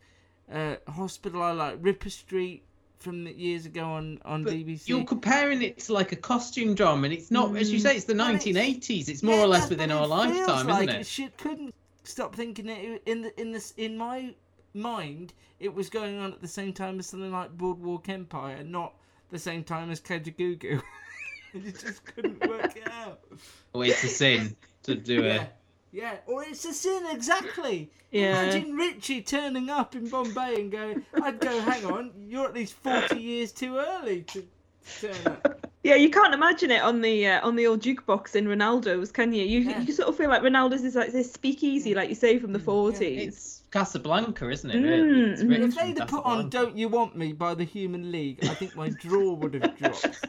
[0.51, 1.41] uh, hospital.
[1.41, 2.63] I like Ripper Street
[2.99, 4.87] from the years ago on on BBC.
[4.87, 8.05] You're comparing it to like a costume drama, and it's not, as you say, it's
[8.05, 9.09] the 1980s.
[9.09, 10.89] It's more Yeah, or less within our lifetime, like.
[10.89, 11.07] isn't it?
[11.07, 14.33] Should, couldn't stop thinking it in the in this in my
[14.73, 15.33] mind.
[15.59, 18.93] It was going on at the same time as something like Boardwalk Empire, not
[19.29, 20.81] the same time as Kajagoogoo.
[21.53, 23.19] you just couldn't work it out.
[23.73, 25.41] Oh, it's a sin to do Yeah.
[25.43, 25.53] it.
[25.93, 27.89] Yeah, or it's a sin, exactly.
[28.11, 28.43] Yeah.
[28.43, 32.73] Imagine Richie turning up in Bombay and going, I'd go, hang on, you're at least
[32.73, 34.45] 40 years too early to
[34.99, 35.63] turn up.
[35.83, 39.31] Yeah, you can't imagine it on the uh, on the old jukebox in Ronaldo's, can
[39.31, 39.45] you?
[39.45, 42.51] You you sort of feel like Ronaldo's is like this speakeasy, like you say from
[42.51, 43.27] the forties.
[43.27, 44.81] It's Casablanca, isn't it?
[44.81, 45.31] Really?
[45.31, 48.11] It's Mm, written If from they'd put on Don't You Want Me by the Human
[48.11, 50.25] League, I think my draw would have dropped.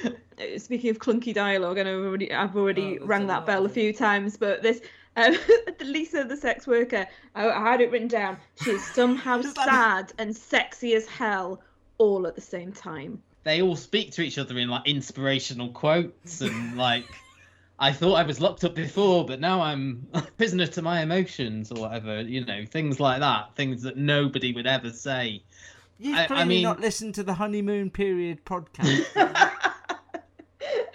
[0.58, 3.68] Speaking of clunky dialogue, I know I've already, I've already Oh, rang that bell a
[3.68, 4.80] few times, but this
[5.16, 5.36] um,
[5.84, 8.38] Lisa, the sex worker, I, I had it written down.
[8.62, 11.60] She's somehow sad and sexy as hell
[11.98, 13.22] all at the same time.
[13.44, 17.04] They all speak to each other in like inspirational quotes and like.
[17.78, 21.72] I thought I was locked up before, but now I'm a prisoner to my emotions
[21.72, 22.20] or whatever.
[22.20, 23.56] You know, things like that.
[23.56, 25.42] Things that nobody would ever say.
[25.98, 29.71] You've I- I clearly mean- not listened to the Honeymoon Period podcast.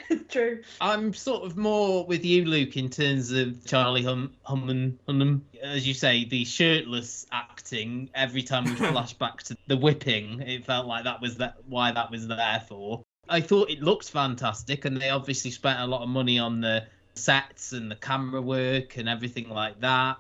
[0.30, 0.62] True.
[0.80, 5.42] I'm sort of more with you, Luke, in terms of Charlie hum, Humman, Hunnam.
[5.62, 8.10] As you say, the shirtless acting.
[8.14, 11.92] Every time we flash back to the whipping, it felt like that was that why
[11.92, 13.04] that was there for.
[13.30, 16.86] I thought it looked fantastic, and they obviously spent a lot of money on the
[17.16, 20.18] sets and the camera work and everything like that.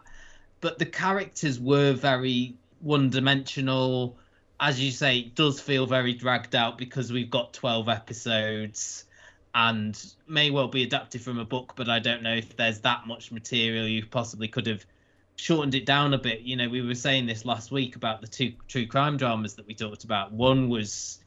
[0.59, 4.17] But the characters were very one-dimensional.
[4.59, 9.05] As you say, it does feel very dragged out because we've got 12 episodes
[9.57, 13.07] and may well be adapted from a book, but I don't know if there's that
[13.07, 14.85] much material you possibly could have
[15.35, 16.41] shortened it down a bit.
[16.41, 19.65] You know, we were saying this last week about the two true crime dramas that
[19.65, 20.31] we talked about.
[20.31, 21.21] One was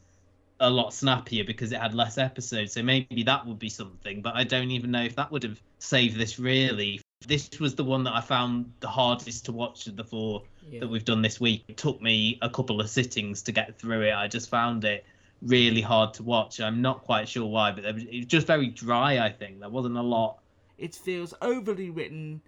[0.61, 4.37] a lot snappier because it had less episodes, so maybe that would be something, but
[4.37, 7.01] I don't even know if that would have saved this really.
[7.27, 10.81] This was the one that I found the hardest to watch of the four Yeah.
[10.81, 11.65] that we've done this week.
[11.67, 14.15] It took me a couple of sittings to get through it.
[14.15, 15.05] I just found it
[15.43, 16.61] really hard to watch.
[16.61, 19.19] I'm not quite sure why, but it was, it was just very dry.
[19.19, 20.39] I think there wasn't a lot.
[20.79, 22.41] It feels overly written.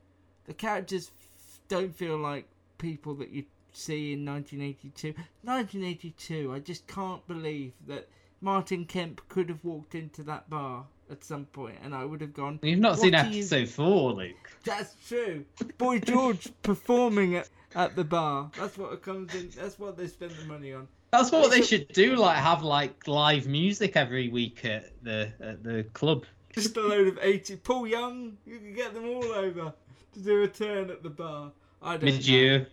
[0.46, 2.46] The characters f- don't feel like
[2.78, 5.14] people that you see in 1982.
[5.42, 8.08] 1982, I just can't believe that
[8.40, 12.34] Martin Kemp could have walked into that bar at some point and I would have
[12.34, 12.58] gone.
[12.62, 14.50] You've not seen "What are you-" episode four, Luke.
[14.64, 15.44] That's true.
[15.78, 18.50] Boy George performing at, at the bar.
[18.58, 19.50] That's what it comes in.
[19.56, 20.88] That's what they spend the money on.
[21.12, 22.16] That's what they should do.
[22.16, 26.24] Like have like live music every week at the at the club.
[26.54, 27.56] Just a load of 80.
[27.56, 29.72] Paul Young, you can get them all over
[30.14, 31.52] to do a turn at the bar.
[31.82, 32.20] I don't Mid know.
[32.20, 32.66] year.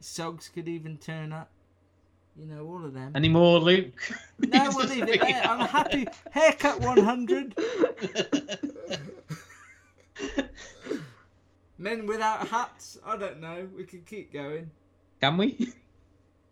[0.00, 1.50] Suggs could even turn up.
[2.36, 3.12] You know, all of them.
[3.14, 4.10] Any more, Luke?
[4.38, 5.42] No, we'll leave it there.
[5.44, 6.06] I'm happy.
[6.32, 7.54] Haircut 100.
[11.78, 12.98] Men without hats.
[13.04, 13.68] I don't know.
[13.76, 14.70] We could keep going.
[15.20, 15.72] Can we?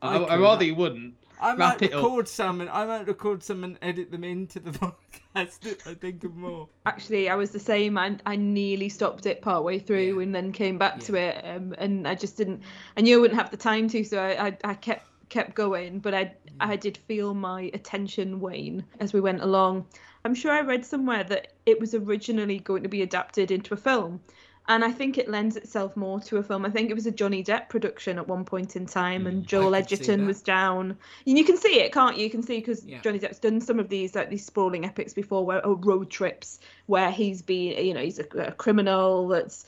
[0.03, 1.15] I, I I rather you wouldn't.
[1.43, 2.03] I might Wrap it up.
[2.03, 5.95] record some and I might record some and edit them into the podcast if I
[5.95, 6.69] think of more.
[6.87, 7.99] Actually, I was the same.
[7.99, 12.07] I, I nearly stopped it partway through and then came back to it, um, and
[12.07, 12.63] I just didn't.
[12.97, 15.99] I knew I wouldn't have the time to, so I, I, I kept kept going.
[15.99, 19.87] But I I did feel my attention wane as we went along.
[20.25, 23.77] I'm sure I read somewhere that it was originally going to be adapted into a
[23.77, 24.21] film.
[24.69, 26.65] And I think it lends itself more to a film.
[26.65, 29.73] I think it was a Johnny Depp production at one point in time, and Joel
[29.73, 30.97] Mm, could see Edgerton was down.
[31.27, 32.25] And you can see it, can't you?
[32.25, 33.01] You can see because Yeah.
[33.01, 36.61] Johnny Depp's done some of these like these sprawling epics before, where or road trips
[36.87, 39.67] where he's been, you know, he's a, a criminal that's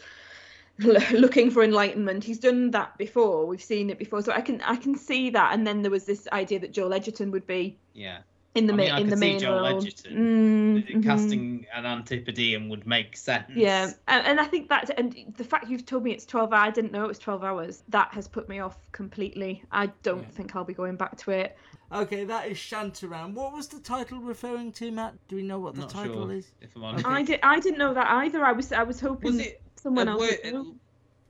[0.78, 2.22] looking for enlightenment.
[2.24, 3.47] He's done that before.
[3.47, 5.53] We've seen it before, so I can I can see that.
[5.55, 8.18] And then there was this idea that Joel Edgerton would be Yeah.
[8.55, 9.78] In the I main mean, I in the could see main Joel role.
[9.78, 10.12] Edgerton.
[10.14, 11.02] Mm, The mhm.
[11.05, 13.50] Casting an Antipodean would make sense.
[13.55, 16.68] Yeah, and, and I think that, and the fact you've told me it's 12 hours,
[16.68, 19.62] I didn't know it was 12 hours, that has put me off completely.
[19.72, 21.57] I don't think I'll be going back to it.
[21.92, 23.34] Okay, that is Shantaram.
[23.34, 25.14] What was the title referring to, Matt?
[25.28, 26.46] Do we know what the Not title sure, is?
[26.61, 27.07] if I'm honest.
[27.07, 28.44] I, did, I didn't know that either.
[28.44, 30.74] I was I was hoping Was it someone a else word- would know.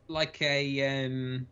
[0.08, 1.46] like a um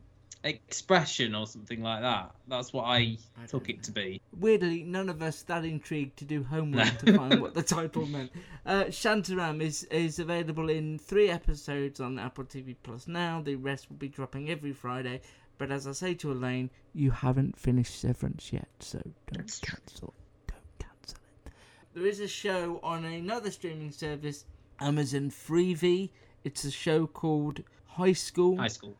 [0.44, 2.34] expression or something like that.
[2.48, 3.18] That's what I
[3.48, 4.20] took it to be.
[4.38, 8.32] Weirdly, none of us that intrigued to do homework to find what the title meant.
[8.66, 13.40] Uh, Shantaram is is available in three episodes on Apple TV Plus now.
[13.40, 15.20] The rest will be dropping every Friday.
[15.58, 19.00] But as I say to Elaine, you haven't finished Severance yet, so
[19.32, 20.14] don't cancel.
[20.48, 21.52] Don't cancel it.
[21.94, 24.44] There is a show on another streaming service,
[24.80, 26.10] Amazon Freevee.
[26.42, 28.56] It's a show called High School.
[28.56, 28.96] High School.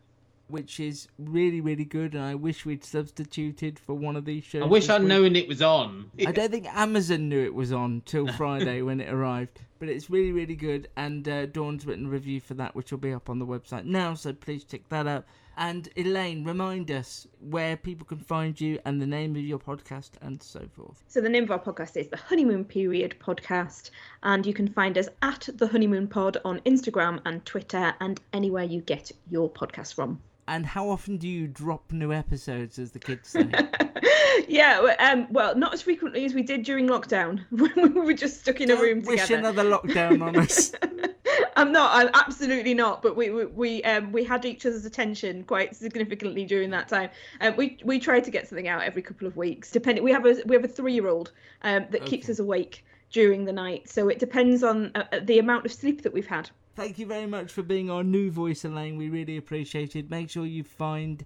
[0.47, 4.63] Which is really, really good, and I wish we'd substituted for one of these shows.
[4.63, 5.07] I wish I'd week.
[5.07, 6.11] known it was on.
[6.27, 10.09] I don't think Amazon knew it was on till Friday when it arrived, but it's
[10.09, 10.89] really, really good.
[10.97, 13.85] And uh, Dawn's written a review for that, which will be up on the website
[13.85, 15.25] now, so please check that out.
[15.55, 20.11] And Elaine, remind us where people can find you and the name of your podcast
[20.21, 21.03] and so forth.
[21.07, 23.91] So the name of our podcast is the Honeymoon Period Podcast,
[24.23, 28.63] and you can find us at the Honeymoon Pod on Instagram and Twitter and anywhere
[28.63, 30.19] you get your podcast from.
[30.47, 33.49] And how often do you drop new episodes, as the kids say?
[34.47, 38.13] yeah, well, um, well, not as frequently as we did during lockdown when we were
[38.13, 39.39] just stuck in a room Wish together.
[39.39, 40.73] another lockdown on us.
[41.55, 41.91] I'm not.
[41.93, 43.01] I'm absolutely not.
[43.01, 47.09] But we we we, um, we had each other's attention quite significantly during that time.
[47.41, 49.71] Um, we we try to get something out every couple of weeks.
[49.71, 51.31] Depending, we have a we have a three year old
[51.61, 53.87] um, that keeps us awake during the night.
[53.87, 56.49] So it depends on uh, uh, the amount of sleep that we've had.
[56.75, 58.97] Thank you very much for being our new voice, Elaine.
[58.97, 60.09] We really appreciate it.
[60.09, 61.23] Make sure you find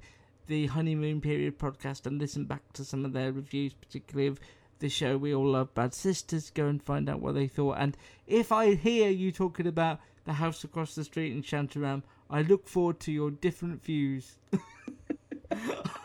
[0.48, 4.42] the Honeymoon Period podcast and listen back to some of their reviews, particularly of
[4.80, 6.50] the show we all love, Bad Sisters.
[6.50, 7.78] Go and find out what they thought.
[7.80, 7.96] And
[8.28, 12.68] if I hear you talking about the house across the street in Shantaram, I look
[12.68, 14.36] forward to your different views.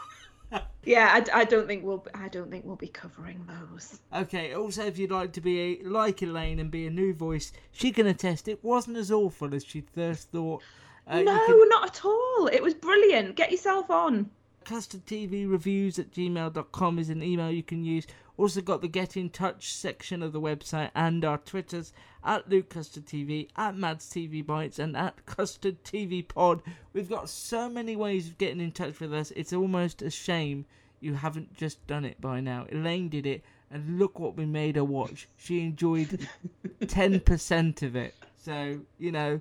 [0.85, 4.01] Yeah, I, I don't think we'll I don't think we'll be covering those.
[4.13, 7.53] Okay, also, if you'd like to be a, like Elaine and be a new voice,
[7.71, 10.63] she can attest it wasn't as awful as she first thought.
[11.07, 12.49] Uh, no, can- not at all.
[12.53, 13.37] It was brilliant.
[13.37, 14.31] Get yourself on.
[14.65, 18.07] Custard TV reviews at gmail.com is an email you can use.
[18.37, 21.93] Also got the get in touch section of the website and our Twitters
[22.25, 26.63] at Luke Custard TV, at Matts TV Bites, and at Custard TV Pod.
[26.93, 29.33] We've got so many ways of getting in touch with us.
[29.33, 30.65] It's almost a shame
[31.01, 32.67] you haven't just done it by now.
[32.71, 35.29] Elaine did it, and look what we made her watch.
[35.37, 36.29] She enjoyed
[36.81, 38.15] 10% of it.
[38.39, 39.41] So, you know,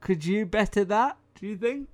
[0.00, 1.16] could you better that?
[1.38, 1.88] Do you think?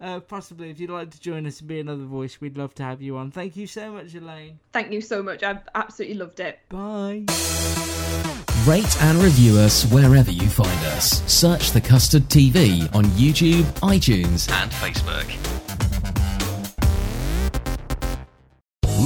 [0.00, 2.82] Uh, possibly, if you'd like to join us and be another voice, we'd love to
[2.82, 3.30] have you on.
[3.30, 4.58] Thank you so much, Elaine.
[4.72, 5.42] Thank you so much.
[5.42, 6.58] I've absolutely loved it.
[6.68, 8.31] Bye.
[8.66, 11.20] Rate and review us wherever you find us.
[11.26, 15.61] Search The Custard TV on YouTube, iTunes, and Facebook.